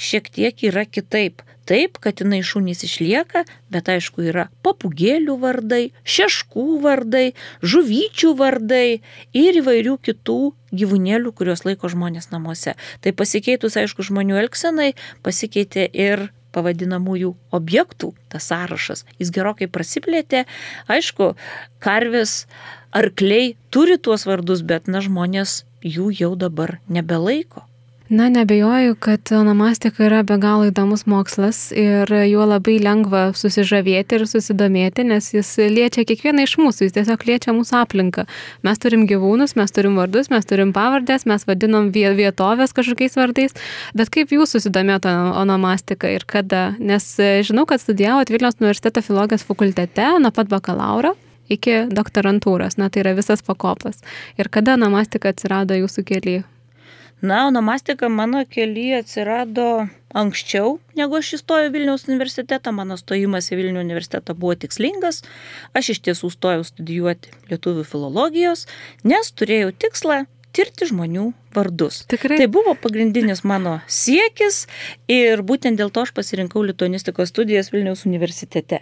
[0.00, 1.44] šiek tiek yra kitaip.
[1.70, 7.28] Taip, katinai šunys išlieka, bet aišku yra papugėlių vardai, šeškų vardai,
[7.62, 8.98] žuvyčių vardai
[9.38, 10.40] ir įvairių kitų
[10.74, 12.74] gyvūnėlių, kuriuos laiko žmonės namuose.
[13.04, 14.90] Tai pasikeitus, aišku, žmonių elgsenai,
[15.22, 19.06] pasikeitė ir pavadinamųjų objektų tas sąrašas.
[19.22, 20.46] Jis gerokai prasiplėtė.
[20.90, 21.34] Aišku,
[21.78, 22.46] karvės,
[22.90, 27.69] arkliai turi tuos vardus, bet na žmonės jų jau dabar nebelaiko.
[28.10, 34.24] Na, nebejoju, kad onomastika yra be galo įdomus mokslas ir juo labai lengva susižavėti ir
[34.26, 38.26] susidomėti, nes jis liečia kiekvieną iš mūsų, jis tiesiog liečia mūsų aplinką.
[38.66, 43.54] Mes turim gyvūnus, mes turim vardus, mes turim pavardės, mes vadinam vietovės kažkokiais vardais,
[43.94, 45.14] bet kaip jūs susidomėjote
[45.46, 46.72] onomastika ir kada?
[46.82, 47.12] Nes
[47.46, 51.14] žinau, kad studijavote Vilniaus universiteto filologijos fakultete nuo pat bakalauro
[51.46, 54.02] iki doktorantūros, na tai yra visas pakopas.
[54.34, 56.48] Ir kada onomastika atsirado jūsų kelyje?
[57.20, 62.72] Na, onomastika mano kelyje atsirado anksčiau, negu aš įstojau Vilniaus universitetą.
[62.72, 65.20] Mano stojimas į Vilnių universitetą buvo tikslingas.
[65.76, 68.64] Aš iš tiesų stojau studijuoti lietuvių filologijos,
[69.04, 70.24] nes turėjau tikslą
[70.56, 72.02] tirti žmonių vardus.
[72.10, 72.40] Tikrai.
[72.40, 74.64] Tai buvo pagrindinis mano siekis
[75.10, 78.80] ir būtent dėl to aš pasirinkau lituanistikos studijas Vilniaus universitete.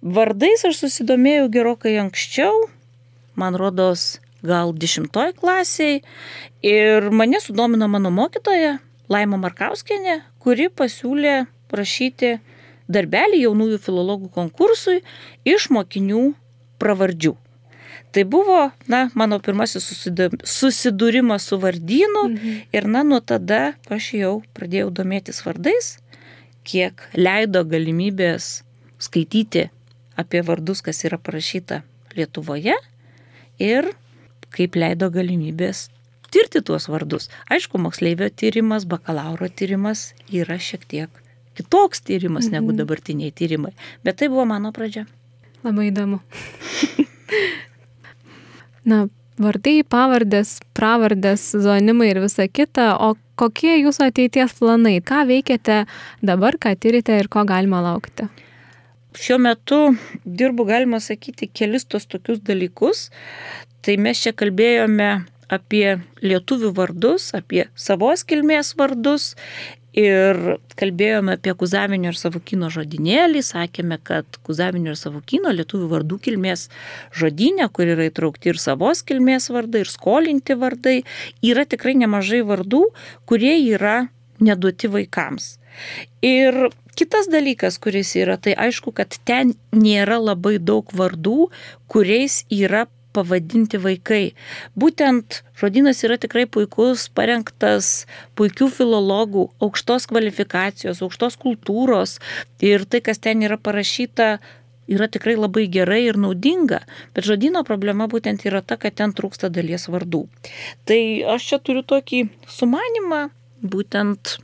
[0.00, 2.66] Vardais aš susidomėjau gerokai anksčiau,
[3.38, 6.02] man rodos, gal dešimtoj klasiai.
[6.64, 8.78] Ir mane sudomino mano mokytoja
[9.12, 12.38] Laima Markauskenė, kuri pasiūlė prašyti
[12.88, 15.00] darbelį jaunųjų filologų konkursui
[15.48, 16.30] iš mokinių
[16.80, 17.34] pravardžių.
[18.14, 19.88] Tai buvo, na, mano pirmasis
[20.46, 22.58] susidūrimas su vardynu mhm.
[22.70, 25.96] ir, na, nuo tada aš jau pradėjau domėtis vardais,
[26.64, 28.62] kiek leido galimybės
[29.02, 29.66] skaityti
[30.16, 31.82] apie vardus, kas yra parašyta
[32.14, 32.76] Lietuvoje
[33.58, 33.90] ir
[34.54, 35.88] kaip leido galimybės
[36.34, 37.28] tirti tuos vardus.
[37.52, 41.24] Aišku, moksleivio tyrimas, bakalauro tyrimas yra šiek tiek
[41.54, 42.54] kitoks tyrimas mhm.
[42.56, 43.72] negu dabartiniai tyrimai,
[44.04, 45.06] bet tai buvo mano pradžia.
[45.64, 46.18] Labai įdomu.
[48.90, 49.06] Na,
[49.40, 54.98] vardai, pavardės, pravardės, zonimai ir visa kita, o kokie jūsų ateities planai?
[55.00, 55.84] Ką veikiate
[56.20, 58.28] dabar, ką tyrite ir ko galima laukti?
[59.14, 59.78] Šiuo metu
[60.26, 63.08] dirbu, galima sakyti, kelis tos tokius dalykus.
[63.84, 65.12] Tai mes čia kalbėjome
[65.52, 69.34] apie lietuvių vardus, apie savos kilmės vardus
[69.94, 70.38] Ir
[70.74, 76.66] kalbėjome apie Kuzavinio ir Savukino žodinėlį, sakėme, kad Kuzavinio ir Savukino lietuvių vardų kilmės
[77.14, 80.96] žodinė, kur yra įtraukti ir savos kilmės vardai, ir skolinti vardai,
[81.46, 82.88] yra tikrai nemažai vardų,
[83.30, 84.08] kurie yra
[84.42, 85.60] neduoti vaikams.
[86.26, 86.58] Ir
[86.98, 91.52] kitas dalykas, kuris yra, tai aišku, kad ten nėra labai daug vardų,
[91.86, 94.34] kuriais yra pavadinti vaikai.
[94.78, 98.04] Būtent žodynas yra tikrai puikus, parengtas
[98.38, 102.18] puikių filologų, aukštos kvalifikacijos, aukštos kultūros
[102.64, 104.38] ir tai, kas ten yra parašyta,
[104.90, 106.82] yra tikrai labai gerai ir naudinga,
[107.16, 110.26] bet žodino problema būtent yra ta, kad ten trūksta dalies vardų.
[110.88, 111.00] Tai
[111.36, 113.28] aš čia turiu tokį sumanimą,
[113.64, 114.36] būtent,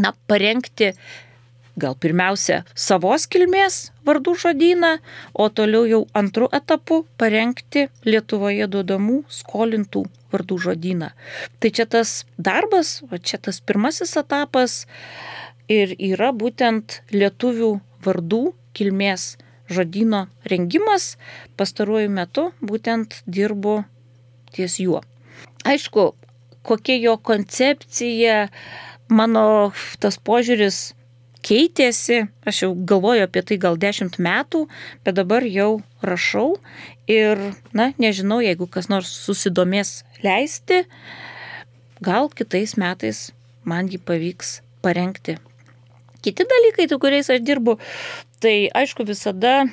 [0.00, 0.94] na, parengti
[1.76, 4.92] gal pirmiausia savos kilmės vardų žodyną,
[5.34, 11.10] o toliau jau antrų etapų parengti Lietuvoje duodamų skolintų vardų žodyną.
[11.60, 14.84] Tai čia tas darbas, o čia tas pirmasis etapas
[15.68, 17.72] ir yra būtent lietuvių
[18.06, 18.42] vardų
[18.76, 19.36] kilmės
[19.68, 21.16] žodyno rengimas.
[21.58, 23.82] Pastaruoju metu būtent dirbu
[24.54, 25.02] ties juo.
[25.66, 26.12] Aišku,
[26.66, 28.46] kokia jo koncepcija,
[29.08, 30.95] mano tas požiūris
[31.46, 34.66] keitėsi, aš jau galvoju apie tai gal dešimt metų,
[35.06, 36.56] bet dabar jau rašau
[37.10, 37.40] ir,
[37.76, 40.84] na, nežinau, jeigu kas nors susidomės leisti,
[42.02, 43.28] gal kitais metais
[43.64, 45.38] man jį pavyks parengti.
[46.26, 47.78] Kiti dalykai, tų kuriais aš dirbu,
[48.42, 49.66] tai aišku visada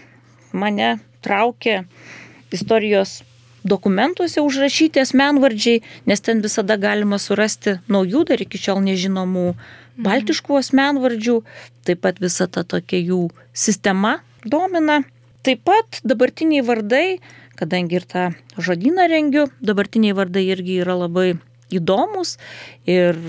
[0.53, 1.83] mane traukia
[2.53, 3.23] istorijos
[3.63, 9.82] dokumentuose užrašyti asmenvardžiai, nes ten visada galima surasti naujų dar iki šiol nežinomų Mhm.
[9.97, 11.39] Baltiškų asmenvardžių,
[11.87, 15.01] taip pat visa ta tokia jų sistema domina.
[15.43, 17.19] Taip pat dabartiniai vardai,
[17.59, 21.33] kadangi ir tą žodyną rengiu, dabartiniai vardai irgi yra labai
[21.73, 22.37] įdomus
[22.89, 23.19] ir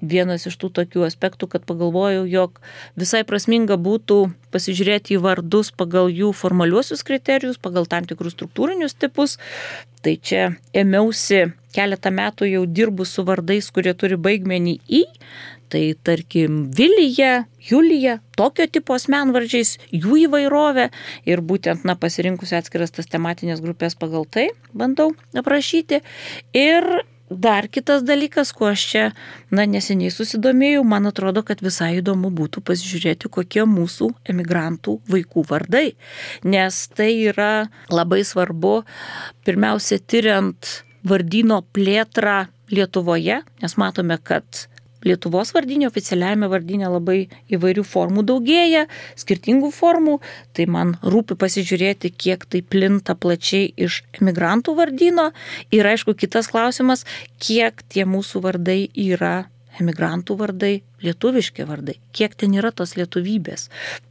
[0.00, 2.60] vienas iš tų tokių aspektų, kad pagalvojau, jog
[2.98, 4.18] visai prasminga būtų
[4.54, 9.38] pasižiūrėti į vardus pagal jų formaliuosius kriterijus, pagal tam tikrus struktūrinius tipus.
[10.00, 15.04] Tai čia ėmiausi keletą metų jau dirbu su vardais, kurie turi baigmenį į,
[15.70, 20.88] Tai tarkim Vilija, Julija, tokio tipo asmenvardžiais, jų įvairovė
[21.30, 26.00] ir būtent, na, pasirinkusi atskiras tas tematinės grupės pagal tai bandau aprašyti.
[26.58, 26.88] Ir
[27.30, 29.04] dar kitas dalykas, kuo aš čia,
[29.54, 35.86] na, neseniai susidomėjau, man atrodo, kad visai įdomu būtų pasižiūrėti, kokie mūsų emigrantų vaikų vardai.
[36.44, 38.80] Nes tai yra labai svarbu,
[39.46, 40.74] pirmiausia, tyriant
[41.06, 44.66] vardino plėtrą Lietuvoje, nes matome, kad
[45.06, 47.20] Lietuvos vardinė oficialiajame vardinė labai
[47.52, 48.86] įvairių formų daugėja,
[49.20, 50.18] skirtingų formų,
[50.56, 55.30] tai man rūpi pasižiūrėti, kiek tai plinta plačiai iš emigrantų vardyno.
[55.72, 57.06] Ir aišku, kitas klausimas,
[57.40, 59.48] kiek tie mūsų vardai yra
[59.80, 60.74] emigrantų vardai,
[61.04, 63.68] lietuviški vardai, kiek ten yra tos lietuvybės.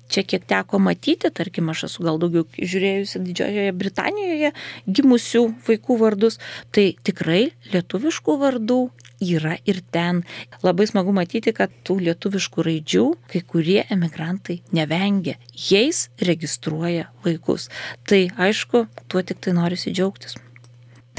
[0.09, 4.49] Čia kiek teko matyti, tarkim, aš esu gal daugiau žiūrėjusi Didžiojoje Britanijoje
[4.89, 6.39] gimusių vaikų vardus,
[6.73, 8.79] tai tikrai lietuviškų vardų
[9.21, 10.23] yra ir ten.
[10.63, 15.37] Labai smagu matyti, kad tų lietuviškų raidžių kai kurie emigrantai nevengia.
[15.53, 17.69] Jais registruoja vaikus.
[18.09, 20.37] Tai aišku, tuo tik tai noriu džiaugtis.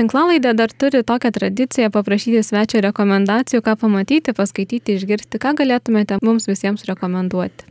[0.00, 6.48] Tinklalaidė dar turi tokią tradiciją paprašyti svečio rekomendacijų, ką pamatyti, paskaityti, išgirsti, ką galėtumėte mums
[6.48, 7.68] visiems rekomenduoti.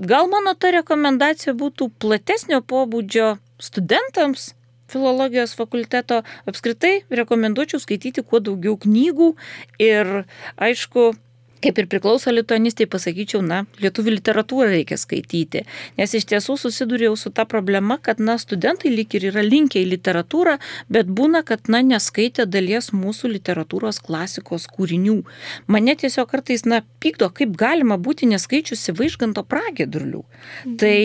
[0.00, 4.54] Gal mano ta rekomendacija būtų platesnio pobūdžio studentams,
[4.90, 6.22] filologijos fakulteto.
[6.50, 9.32] Apskritai rekomenduočiau skaityti kuo daugiau knygų
[9.82, 10.12] ir
[10.58, 11.12] aišku,
[11.64, 15.64] kaip ir priklauso lituanistai, pasakyčiau, na, lietuvių literatūrą reikia skaityti.
[15.98, 19.90] Nes iš tiesų susidūrėjau su ta problema, kad, na, studentai lyg ir yra linkę į
[19.94, 20.56] literatūrą,
[20.92, 25.20] bet būna, kad, na, neskaitė dalies mūsų literatūros klasikos kūrinių.
[25.70, 30.24] Mane tiesiog kartais, na, pykdo, kaip galima būti neskaičiusi vaižganto pragėdurlių.
[30.24, 30.78] Mhm.
[30.80, 30.98] Tai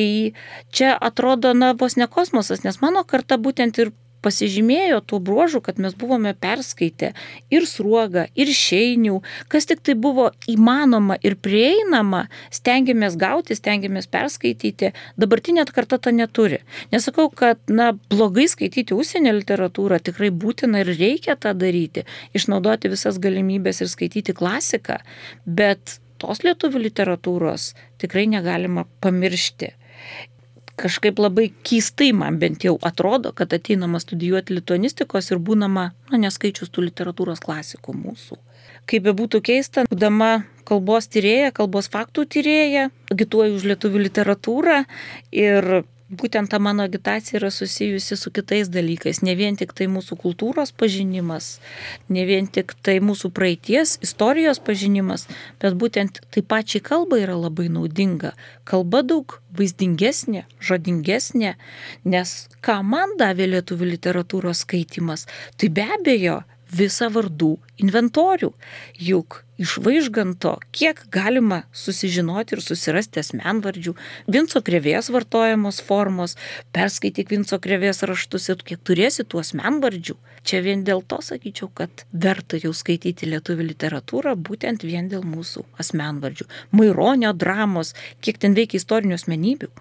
[0.72, 3.94] čia atrodo, na, vos ne kosmosas, nes mano karta būtent ir
[4.26, 7.12] pasižymėjo tuo bruožu, kad mes buvome perskaitę
[7.54, 9.20] ir sruogą, ir šeinių,
[9.52, 14.94] kas tik tai buvo įmanoma ir prieinama, stengiamės gauti, stengiamės perskaityti.
[15.22, 16.62] Dabartinė karta to neturi.
[16.94, 22.06] Nesakau, kad na, blogai skaityti užsienio literatūrą, tikrai būtina ir reikia tą daryti,
[22.38, 25.02] išnaudoti visas galimybės ir skaityti klasiką,
[25.46, 29.74] bet tos lietuvių literatūros tikrai negalima pamiršti
[30.80, 36.72] kažkaip labai keistai man bent jau atrodo, kad ateinama studijuoti lituanistikos ir būnama, na, neskaičius
[36.74, 38.38] tų literatūros klasikų mūsų.
[38.86, 44.84] Kaip be būtų keista, būdama kalbos tyrėja, kalbos faktų tyrėja, agituoju už lietuvių literatūrą
[45.34, 45.72] ir
[46.10, 49.22] būtent ta mano agitacija yra susijusi su kitais dalykais.
[49.26, 51.60] Ne vien tik tai mūsų kultūros pažinimas,
[52.10, 55.28] ne vien tik tai mūsų praeities, istorijos pažinimas,
[55.62, 58.36] bet būtent tai pačiai kalba yra labai naudinga.
[58.64, 61.56] Kalba daug vaizdingesnė, žodingesnė,
[62.06, 65.26] nes ką man davė lietuvių literatūros skaitimas,
[65.58, 66.44] tai be abejo
[66.76, 68.52] visą vardų inventorių.
[69.00, 73.96] Juk iš vaižganto, kiek galima susižinoti ir susirasti asmenvardžių,
[74.32, 76.36] Vinco krevės vartojamos formos,
[76.76, 80.18] perskaityk Vinco krevės raštus ir kiek turėsi tų asmenvardžių.
[80.46, 85.66] Čia vien dėl to sakyčiau, kad verta jau skaityti lietuvių literatūrą būtent vien dėl mūsų
[85.82, 86.46] asmenvardžių.
[86.76, 89.72] Maironio dramos, kiek ten veikia istorinių asmenybių.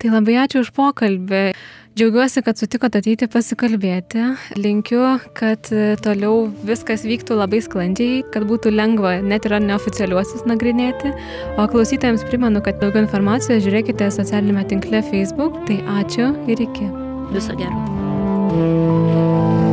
[0.00, 1.52] Tai labai ačiū už pokalbį.
[1.92, 4.22] Džiaugiuosi, kad sutikote ateiti pasikalbėti.
[4.56, 5.02] Linkiu,
[5.36, 11.12] kad e, toliau viskas vyktų labai sklandžiai, kad būtų lengva net ir neoficialiuosius nagrinėti.
[11.60, 15.60] O klausytojams primenu, kad daugiau informacijos žiūrėkite socialinėme tinkle Facebook.
[15.68, 16.88] Tai ačiū ir iki.
[17.36, 19.70] Viso gero.